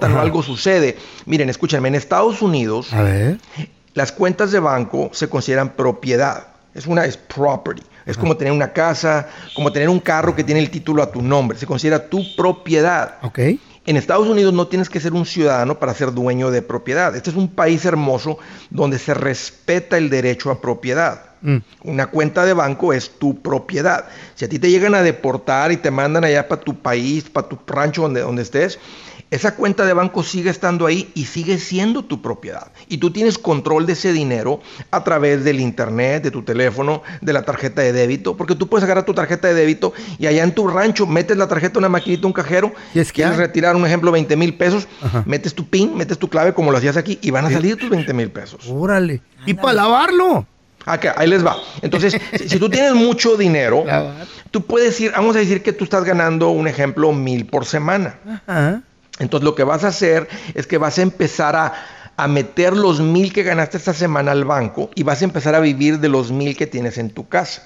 o 0.00 0.18
algo 0.20 0.42
sucede? 0.42 0.96
Miren, 1.26 1.48
escúchenme, 1.50 1.88
en 1.88 1.94
Estados 1.94 2.42
Unidos, 2.42 2.92
A 2.92 3.02
ver. 3.02 3.38
las 3.94 4.12
cuentas 4.12 4.50
de 4.52 4.60
banco 4.60 5.10
se 5.12 5.28
consideran 5.28 5.70
propiedad. 5.70 6.46
Es 6.74 6.86
una 6.86 7.04
es 7.04 7.16
property. 7.16 7.82
Es 8.06 8.16
como 8.16 8.36
tener 8.36 8.52
una 8.52 8.72
casa, 8.72 9.28
como 9.54 9.70
tener 9.72 9.88
un 9.88 10.00
carro 10.00 10.34
que 10.34 10.42
tiene 10.42 10.60
el 10.60 10.70
título 10.70 11.02
a 11.02 11.12
tu 11.12 11.22
nombre. 11.22 11.56
Se 11.56 11.66
considera 11.66 12.08
tu 12.08 12.24
propiedad. 12.34 13.18
Ok. 13.22 13.38
En 13.84 13.96
Estados 13.96 14.28
Unidos 14.28 14.52
no 14.54 14.66
tienes 14.68 14.88
que 14.88 15.00
ser 15.00 15.12
un 15.12 15.26
ciudadano 15.26 15.78
para 15.78 15.94
ser 15.94 16.12
dueño 16.12 16.50
de 16.50 16.62
propiedad. 16.62 17.14
Este 17.14 17.30
es 17.30 17.36
un 17.36 17.48
país 17.48 17.84
hermoso 17.84 18.38
donde 18.70 18.98
se 18.98 19.12
respeta 19.14 19.98
el 19.98 20.08
derecho 20.08 20.50
a 20.50 20.60
propiedad. 20.60 21.31
Mm. 21.42 21.56
Una 21.84 22.06
cuenta 22.06 22.44
de 22.44 22.54
banco 22.54 22.92
es 22.92 23.18
tu 23.18 23.40
propiedad. 23.42 24.06
Si 24.34 24.44
a 24.44 24.48
ti 24.48 24.58
te 24.58 24.70
llegan 24.70 24.94
a 24.94 25.02
deportar 25.02 25.72
y 25.72 25.76
te 25.76 25.90
mandan 25.90 26.24
allá 26.24 26.48
para 26.48 26.60
tu 26.60 26.78
país, 26.80 27.28
para 27.28 27.48
tu 27.48 27.58
rancho 27.66 28.02
donde, 28.02 28.20
donde 28.20 28.42
estés, 28.42 28.78
esa 29.30 29.54
cuenta 29.56 29.86
de 29.86 29.94
banco 29.94 30.22
sigue 30.22 30.50
estando 30.50 30.84
ahí 30.84 31.10
y 31.14 31.24
sigue 31.24 31.56
siendo 31.58 32.04
tu 32.04 32.20
propiedad. 32.20 32.70
Y 32.88 32.98
tú 32.98 33.10
tienes 33.12 33.38
control 33.38 33.86
de 33.86 33.94
ese 33.94 34.12
dinero 34.12 34.60
a 34.90 35.04
través 35.04 35.42
del 35.42 35.58
internet, 35.58 36.22
de 36.22 36.30
tu 36.30 36.42
teléfono, 36.42 37.02
de 37.22 37.32
la 37.32 37.42
tarjeta 37.42 37.80
de 37.80 37.94
débito, 37.94 38.36
porque 38.36 38.54
tú 38.54 38.68
puedes 38.68 38.84
agarrar 38.84 39.06
tu 39.06 39.14
tarjeta 39.14 39.48
de 39.48 39.54
débito 39.54 39.94
y 40.18 40.26
allá 40.26 40.44
en 40.44 40.54
tu 40.54 40.68
rancho 40.68 41.06
metes 41.06 41.38
la 41.38 41.48
tarjeta 41.48 41.78
en 41.78 41.78
una 41.78 41.88
maquinita, 41.88 42.26
un 42.26 42.34
cajero, 42.34 42.74
Y 42.94 42.98
es 42.98 43.08
que 43.10 43.16
quieres 43.22 43.32
hay. 43.38 43.46
retirar 43.46 43.74
un 43.74 43.86
ejemplo 43.86 44.12
20 44.12 44.36
mil 44.36 44.54
pesos, 44.54 44.86
Ajá. 45.00 45.22
metes 45.26 45.54
tu 45.54 45.66
PIN, 45.66 45.96
metes 45.96 46.18
tu 46.18 46.28
clave 46.28 46.52
como 46.52 46.70
lo 46.70 46.76
hacías 46.76 46.98
aquí 46.98 47.18
y 47.22 47.30
van 47.30 47.46
a 47.46 47.50
salir 47.50 47.78
tus 47.78 47.88
20 47.88 48.12
mil 48.12 48.30
pesos. 48.30 48.66
Órale. 48.68 49.22
¿Y 49.46 49.54
para 49.54 49.72
lavarlo? 49.72 50.46
Acá, 50.84 51.14
ahí 51.16 51.28
les 51.28 51.44
va. 51.44 51.56
Entonces, 51.80 52.16
si, 52.38 52.48
si 52.48 52.58
tú 52.58 52.68
tienes 52.68 52.94
mucho 52.94 53.36
dinero, 53.36 53.84
tú 54.50 54.66
puedes 54.66 54.98
ir, 55.00 55.12
vamos 55.12 55.36
a 55.36 55.40
decir 55.40 55.62
que 55.62 55.72
tú 55.72 55.84
estás 55.84 56.04
ganando, 56.04 56.50
un 56.50 56.68
ejemplo, 56.68 57.12
mil 57.12 57.46
por 57.46 57.64
semana. 57.64 58.18
Ajá. 58.46 58.82
Entonces 59.18 59.44
lo 59.44 59.54
que 59.54 59.64
vas 59.64 59.84
a 59.84 59.88
hacer 59.88 60.28
es 60.54 60.66
que 60.66 60.78
vas 60.78 60.98
a 60.98 61.02
empezar 61.02 61.54
a, 61.54 61.72
a 62.16 62.28
meter 62.28 62.76
los 62.76 63.00
mil 63.00 63.32
que 63.32 63.42
ganaste 63.42 63.76
esta 63.76 63.92
semana 63.92 64.32
al 64.32 64.44
banco 64.44 64.90
y 64.94 65.02
vas 65.02 65.20
a 65.22 65.24
empezar 65.24 65.54
a 65.54 65.60
vivir 65.60 66.00
de 66.00 66.08
los 66.08 66.32
mil 66.32 66.56
que 66.56 66.66
tienes 66.66 66.98
en 66.98 67.10
tu 67.10 67.28
casa. 67.28 67.62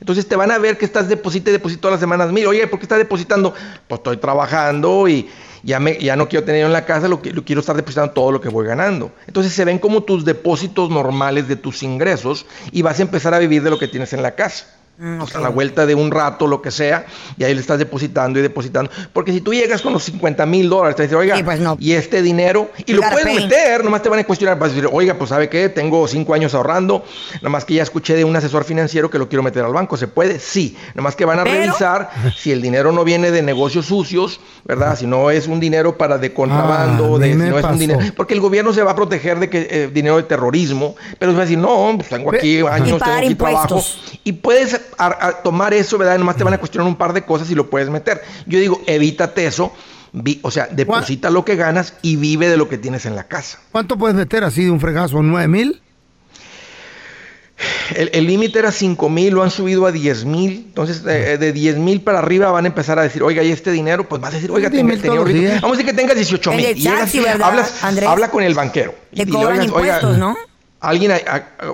Entonces 0.00 0.28
te 0.28 0.36
van 0.36 0.50
a 0.50 0.58
ver 0.58 0.78
que 0.78 0.84
estás 0.84 1.08
deposita 1.08 1.50
y 1.50 1.54
deposita 1.54 1.82
todas 1.82 1.94
las 1.94 2.00
semanas 2.00 2.30
mil. 2.32 2.46
Oye, 2.46 2.66
¿por 2.66 2.78
qué 2.78 2.84
estás 2.84 2.98
depositando? 2.98 3.54
Pues 3.86 3.98
estoy 3.98 4.16
trabajando 4.18 5.08
y 5.08 5.28
ya, 5.62 5.80
me, 5.80 5.98
ya 5.98 6.16
no 6.16 6.28
quiero 6.28 6.44
tener 6.44 6.64
en 6.64 6.72
la 6.72 6.84
casa, 6.84 7.08
lo 7.08 7.22
que 7.22 7.32
lo 7.32 7.44
quiero 7.44 7.60
estar 7.60 7.76
depositando 7.76 8.12
todo 8.12 8.32
lo 8.32 8.40
que 8.40 8.48
voy 8.48 8.66
ganando. 8.66 9.12
Entonces 9.26 9.52
se 9.52 9.64
ven 9.64 9.78
como 9.78 10.02
tus 10.02 10.24
depósitos 10.24 10.90
normales 10.90 11.48
de 11.48 11.56
tus 11.56 11.82
ingresos 11.82 12.46
y 12.72 12.82
vas 12.82 12.98
a 12.98 13.02
empezar 13.02 13.34
a 13.34 13.38
vivir 13.38 13.62
de 13.62 13.70
lo 13.70 13.78
que 13.78 13.88
tienes 13.88 14.12
en 14.12 14.22
la 14.22 14.34
casa. 14.34 14.66
A 15.00 15.38
la 15.40 15.48
vuelta 15.48 15.86
de 15.86 15.94
un 15.94 16.10
rato, 16.10 16.46
lo 16.46 16.60
que 16.60 16.70
sea, 16.70 17.06
y 17.36 17.44
ahí 17.44 17.54
le 17.54 17.60
estás 17.60 17.78
depositando 17.78 18.38
y 18.38 18.42
depositando. 18.42 18.90
Porque 19.12 19.32
si 19.32 19.40
tú 19.40 19.54
llegas 19.54 19.80
con 19.80 19.92
los 19.92 20.02
50 20.04 20.44
mil 20.46 20.68
dólares, 20.68 20.96
te 20.96 21.02
dices, 21.04 21.16
oiga, 21.16 21.36
y 21.78 21.92
este 21.92 22.20
dinero, 22.22 22.70
y 22.84 22.92
lo 22.94 23.02
puedes 23.02 23.24
pay. 23.24 23.36
meter, 23.36 23.84
nomás 23.84 24.02
te 24.02 24.08
van 24.08 24.18
a 24.18 24.24
cuestionar, 24.24 24.58
vas 24.58 24.70
a 24.70 24.74
decir, 24.74 24.88
oiga, 24.92 25.14
pues 25.14 25.30
¿sabe 25.30 25.48
qué? 25.48 25.68
Tengo 25.68 26.06
cinco 26.08 26.34
años 26.34 26.54
ahorrando, 26.54 27.04
nomás 27.42 27.64
que 27.64 27.74
ya 27.74 27.82
escuché 27.84 28.16
de 28.16 28.24
un 28.24 28.34
asesor 28.34 28.64
financiero 28.64 29.08
que 29.10 29.18
lo 29.18 29.28
quiero 29.28 29.42
meter 29.42 29.64
al 29.64 29.72
banco. 29.72 29.96
¿Se 29.96 30.08
puede? 30.08 30.40
Sí. 30.40 30.76
Nomás 30.94 31.14
que 31.14 31.24
van 31.24 31.38
a 31.38 31.44
Pero- 31.44 31.56
revisar 31.60 32.10
si 32.36 32.50
el 32.50 32.60
dinero 32.60 32.90
no 32.90 33.04
viene 33.04 33.30
de 33.30 33.42
negocios 33.42 33.86
sucios, 33.86 34.40
¿verdad? 34.64 34.98
Si 34.98 35.06
no 35.06 35.30
es 35.30 35.46
un 35.46 35.60
dinero 35.60 35.96
para 35.96 36.18
de 36.18 36.32
contrabando, 36.32 37.16
Ah, 37.16 37.18
de, 37.20 37.30
si 37.32 37.36
no 37.38 37.58
es 37.58 37.64
un 37.64 37.78
dinero. 37.78 38.00
Porque 38.16 38.34
el 38.34 38.40
gobierno 38.40 38.72
se 38.72 38.82
va 38.82 38.90
a 38.92 38.96
proteger 38.96 39.38
de 39.38 39.48
que 39.48 39.68
eh, 39.70 39.90
dinero 39.92 40.16
de 40.16 40.24
terrorismo, 40.24 40.96
pero 41.18 41.32
va 41.32 41.38
a 41.38 41.42
decir, 41.42 41.58
no, 41.58 41.92
pues 41.96 42.08
tengo 42.08 42.30
aquí 42.34 42.58
años, 42.66 42.98
tengo 43.00 43.16
aquí 43.16 43.34
trabajo. 43.36 43.82
Y 44.24 44.32
puedes 44.32 44.80
a- 44.96 45.26
a 45.28 45.32
tomar 45.42 45.74
eso, 45.74 45.98
¿verdad? 45.98 46.18
Nomás 46.18 46.36
te 46.36 46.44
van 46.44 46.54
a 46.54 46.58
cuestionar 46.58 46.88
un 46.88 46.96
par 46.96 47.12
de 47.12 47.24
cosas 47.24 47.50
y 47.50 47.54
lo 47.54 47.68
puedes 47.68 47.90
meter. 47.90 48.22
Yo 48.46 48.58
digo, 48.58 48.80
evítate 48.86 49.46
eso. 49.46 49.72
vi- 50.10 50.40
o 50.42 50.50
sea, 50.50 50.66
deposita 50.70 51.28
lo 51.28 51.44
que 51.44 51.54
ganas 51.54 51.92
y 52.00 52.16
vive 52.16 52.48
de 52.48 52.56
lo 52.56 52.66
que 52.66 52.78
tienes 52.78 53.04
en 53.04 53.14
la 53.14 53.24
casa. 53.28 53.58
¿Cuánto 53.70 53.98
puedes 53.98 54.16
meter 54.16 54.42
así 54.42 54.64
de 54.64 54.70
un 54.70 54.80
fregazo? 54.80 55.22
¿Nueve 55.22 55.48
mil? 55.48 55.82
El 57.94 58.26
límite 58.26 58.58
era 58.60 58.70
5 58.70 59.08
mil, 59.08 59.34
lo 59.34 59.42
han 59.42 59.50
subido 59.50 59.84
a 59.86 59.90
10 59.92 60.24
mil. 60.24 60.64
Entonces, 60.68 61.02
eh, 61.06 61.38
de 61.38 61.52
10 61.52 61.76
mil 61.76 62.00
para 62.02 62.20
arriba 62.20 62.50
van 62.52 62.64
a 62.66 62.68
empezar 62.68 62.98
a 62.98 63.02
decir, 63.02 63.22
oiga, 63.22 63.42
¿y 63.42 63.50
este 63.50 63.72
dinero? 63.72 64.08
Pues 64.08 64.20
vas 64.22 64.30
a 64.32 64.36
decir, 64.36 64.50
oiga, 64.50 64.68
10 64.70 64.82
tenga- 64.82 64.92
mil 64.94 65.02
tenía 65.02 65.16
todos 65.16 65.28
los 65.28 65.34
ahorita- 65.34 65.48
días. 65.50 65.60
Vamos 65.62 65.76
a 65.76 65.78
decir 65.78 65.90
que 65.94 65.96
tengas 66.00 66.16
18 66.16 66.50
El 66.52 66.56
mil. 66.56 66.66
de 66.66 66.72
Y 66.72 66.74
llegas, 66.82 67.00
taxi, 67.00 67.18
¿verdad, 67.20 67.48
hablas, 67.48 67.84
Andrés? 67.84 68.08
habla 68.08 68.30
con 68.30 68.42
el 68.44 68.54
banquero. 68.54 68.94
Y 69.12 69.26
cobran 69.26 69.60
"Oiga, 69.60 69.74
oiga, 69.74 69.94
impuestos, 69.96 70.18
¿no? 70.18 70.36
Alguien, 70.80 71.12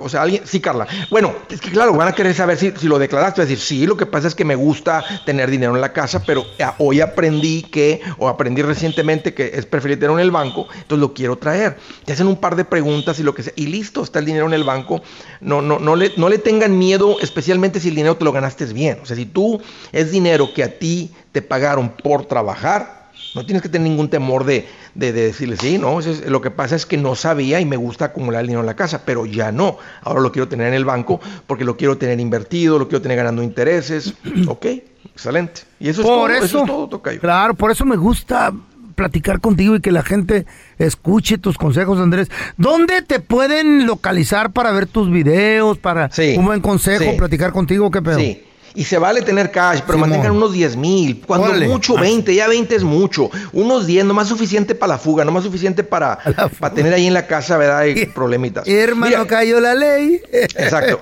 o 0.01 0.09
sea, 0.09 0.23
alguien, 0.23 0.47
sí, 0.47 0.59
Carla. 0.59 0.87
Bueno, 1.11 1.35
es 1.49 1.61
que 1.61 1.69
claro, 1.69 1.93
van 1.93 2.07
a 2.07 2.13
querer 2.13 2.33
saber 2.33 2.57
si, 2.57 2.71
si 2.71 2.87
lo 2.87 2.97
declaraste. 2.97 3.39
Vas 3.39 3.47
a 3.47 3.49
decir, 3.49 3.59
sí, 3.59 3.85
lo 3.85 3.95
que 3.95 4.07
pasa 4.07 4.27
es 4.27 4.33
que 4.33 4.45
me 4.45 4.55
gusta 4.55 5.03
tener 5.25 5.51
dinero 5.51 5.75
en 5.75 5.81
la 5.81 5.93
casa, 5.93 6.23
pero 6.25 6.43
eh, 6.57 6.65
hoy 6.79 7.01
aprendí 7.01 7.61
que, 7.61 8.01
o 8.17 8.27
aprendí 8.27 8.63
recientemente 8.63 9.35
que 9.35 9.51
es 9.53 9.67
preferible 9.67 9.97
tenerlo 9.97 10.17
en 10.17 10.25
el 10.25 10.31
banco, 10.31 10.67
entonces 10.73 10.99
lo 10.99 11.13
quiero 11.13 11.37
traer. 11.37 11.77
Te 12.03 12.13
hacen 12.13 12.25
un 12.25 12.37
par 12.37 12.55
de 12.55 12.65
preguntas 12.65 13.19
y 13.19 13.23
lo 13.23 13.35
que 13.35 13.43
sea, 13.43 13.53
y 13.55 13.67
listo, 13.67 14.01
está 14.01 14.17
el 14.17 14.25
dinero 14.25 14.47
en 14.47 14.53
el 14.53 14.63
banco. 14.63 15.03
No, 15.39 15.61
no, 15.61 15.77
no, 15.77 15.95
le, 15.95 16.13
no 16.17 16.27
le 16.27 16.39
tengan 16.39 16.75
miedo, 16.75 17.17
especialmente 17.21 17.79
si 17.79 17.89
el 17.89 17.95
dinero 17.95 18.17
te 18.17 18.25
lo 18.25 18.31
ganaste 18.31 18.65
bien. 18.65 18.97
O 19.03 19.05
sea, 19.05 19.15
si 19.15 19.27
tú 19.27 19.61
es 19.91 20.11
dinero 20.11 20.51
que 20.51 20.63
a 20.63 20.79
ti 20.79 21.11
te 21.31 21.43
pagaron 21.43 21.89
por 21.89 22.25
trabajar, 22.25 23.11
no 23.35 23.45
tienes 23.45 23.61
que 23.61 23.69
tener 23.69 23.87
ningún 23.87 24.09
temor 24.09 24.45
de, 24.45 24.67
de, 24.95 25.13
de 25.13 25.21
decirle, 25.27 25.57
sí, 25.57 25.77
no, 25.77 25.99
es- 25.99 26.25
lo 26.27 26.41
que 26.41 26.49
pasa 26.51 26.75
es 26.75 26.85
que 26.85 26.97
no 26.97 27.15
sabía 27.15 27.59
y 27.59 27.65
me 27.65 27.75
gusta 27.77 28.05
acumular 28.05 28.41
el 28.41 28.47
dinero 28.47 28.61
en 28.61 28.65
la 28.65 28.75
casa, 28.75 29.03
pero 29.05 29.25
ya 29.25 29.51
no. 29.51 29.77
Ahora 30.01 30.21
lo 30.21 30.31
quiero 30.31 30.47
tener 30.47 30.67
en 30.69 30.73
el 30.73 30.85
banco 30.85 31.19
porque 31.47 31.63
lo 31.65 31.77
quiero 31.77 31.97
tener 31.97 32.19
invertido, 32.19 32.79
lo 32.79 32.87
quiero 32.87 33.01
tener 33.01 33.17
ganando 33.17 33.43
intereses. 33.43 34.13
ok, 34.47 34.65
excelente. 35.13 35.61
Y 35.79 35.89
eso 35.89 36.01
es 36.01 36.07
Por 36.07 36.29
todo, 36.29 36.37
eso, 36.37 36.45
eso 36.45 36.59
es 36.61 36.65
todo, 36.65 36.87
tocayo. 36.87 37.19
claro, 37.19 37.53
por 37.53 37.71
eso 37.71 37.85
me 37.85 37.97
gusta 37.97 38.51
platicar 38.95 39.41
contigo 39.41 39.75
y 39.75 39.81
que 39.81 39.91
la 39.91 40.03
gente 40.03 40.45
escuche 40.77 41.37
tus 41.37 41.57
consejos, 41.57 41.99
Andrés. 41.99 42.29
¿Dónde 42.55 43.01
te 43.01 43.19
pueden 43.19 43.85
localizar 43.85 44.51
para 44.53 44.71
ver 44.71 44.87
tus 44.87 45.11
videos, 45.11 45.77
para 45.77 46.09
un 46.37 46.45
buen 46.45 46.61
consejo, 46.61 47.03
sí. 47.03 47.17
platicar 47.17 47.51
contigo? 47.51 47.91
¿Qué 47.91 48.01
pedo? 48.01 48.19
Sí. 48.19 48.41
Y 48.75 48.83
se 48.83 48.97
vale 48.97 49.21
tener 49.21 49.51
cash, 49.51 49.79
pero 49.85 49.93
Simón. 49.93 50.09
mantengan 50.09 50.35
unos 50.35 50.51
10 50.53 50.75
mil. 50.75 51.23
Cuando 51.25 51.47
Órale. 51.47 51.67
mucho, 51.67 51.97
Ah. 51.97 52.01
20. 52.01 52.35
Ya 52.35 52.47
20 52.47 52.75
es 52.75 52.83
mucho. 52.83 53.29
Unos 53.53 53.87
10, 53.87 54.03
nomás 54.05 54.27
suficiente 54.27 54.75
para 54.75 54.93
la 54.93 54.97
fuga, 54.99 55.23
nomás 55.25 55.43
suficiente 55.45 55.83
para, 55.83 56.19
para 56.59 56.75
tener 56.75 56.93
ahí 56.93 57.07
en 57.07 57.13
la 57.13 57.25
casa, 57.25 57.57
¿verdad? 57.57 57.85
Y 57.85 58.05
problemitas. 58.13 58.67
Hermano, 58.67 59.09
Mira, 59.17 59.25
cayó 59.27 59.59
la 59.59 59.73
ley. 59.75 60.21
Exacto. 60.31 60.99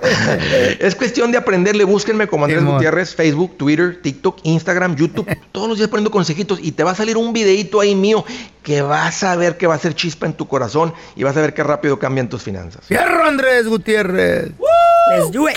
es 0.78 0.94
cuestión 0.94 1.32
de 1.32 1.38
aprenderle. 1.38 1.84
Búsquenme 1.84 2.26
como 2.28 2.44
Andrés 2.44 2.60
Simón. 2.60 2.74
Gutiérrez, 2.76 3.14
Facebook, 3.14 3.56
Twitter, 3.56 4.00
TikTok, 4.00 4.38
Instagram, 4.44 4.96
YouTube. 4.96 5.26
Todos 5.52 5.68
los 5.68 5.76
días 5.78 5.88
poniendo 5.90 6.10
consejitos 6.10 6.60
y 6.62 6.72
te 6.72 6.84
va 6.84 6.92
a 6.92 6.94
salir 6.94 7.16
un 7.16 7.32
videito 7.32 7.80
ahí 7.80 7.94
mío 7.94 8.24
que 8.62 8.82
vas 8.82 9.22
a 9.24 9.36
ver 9.36 9.56
que 9.58 9.66
va 9.66 9.74
a 9.74 9.78
ser 9.78 9.94
chispa 9.94 10.26
en 10.26 10.32
tu 10.32 10.46
corazón 10.48 10.94
y 11.16 11.22
vas 11.24 11.36
a 11.36 11.40
ver 11.40 11.52
qué 11.54 11.62
rápido 11.62 11.98
cambian 11.98 12.28
tus 12.28 12.42
finanzas. 12.42 12.84
Fierro, 12.86 13.24
Andrés 13.24 13.66
Gutiérrez. 13.66 14.52
Let's 15.10 15.30
do 15.32 15.48
it. 15.48 15.56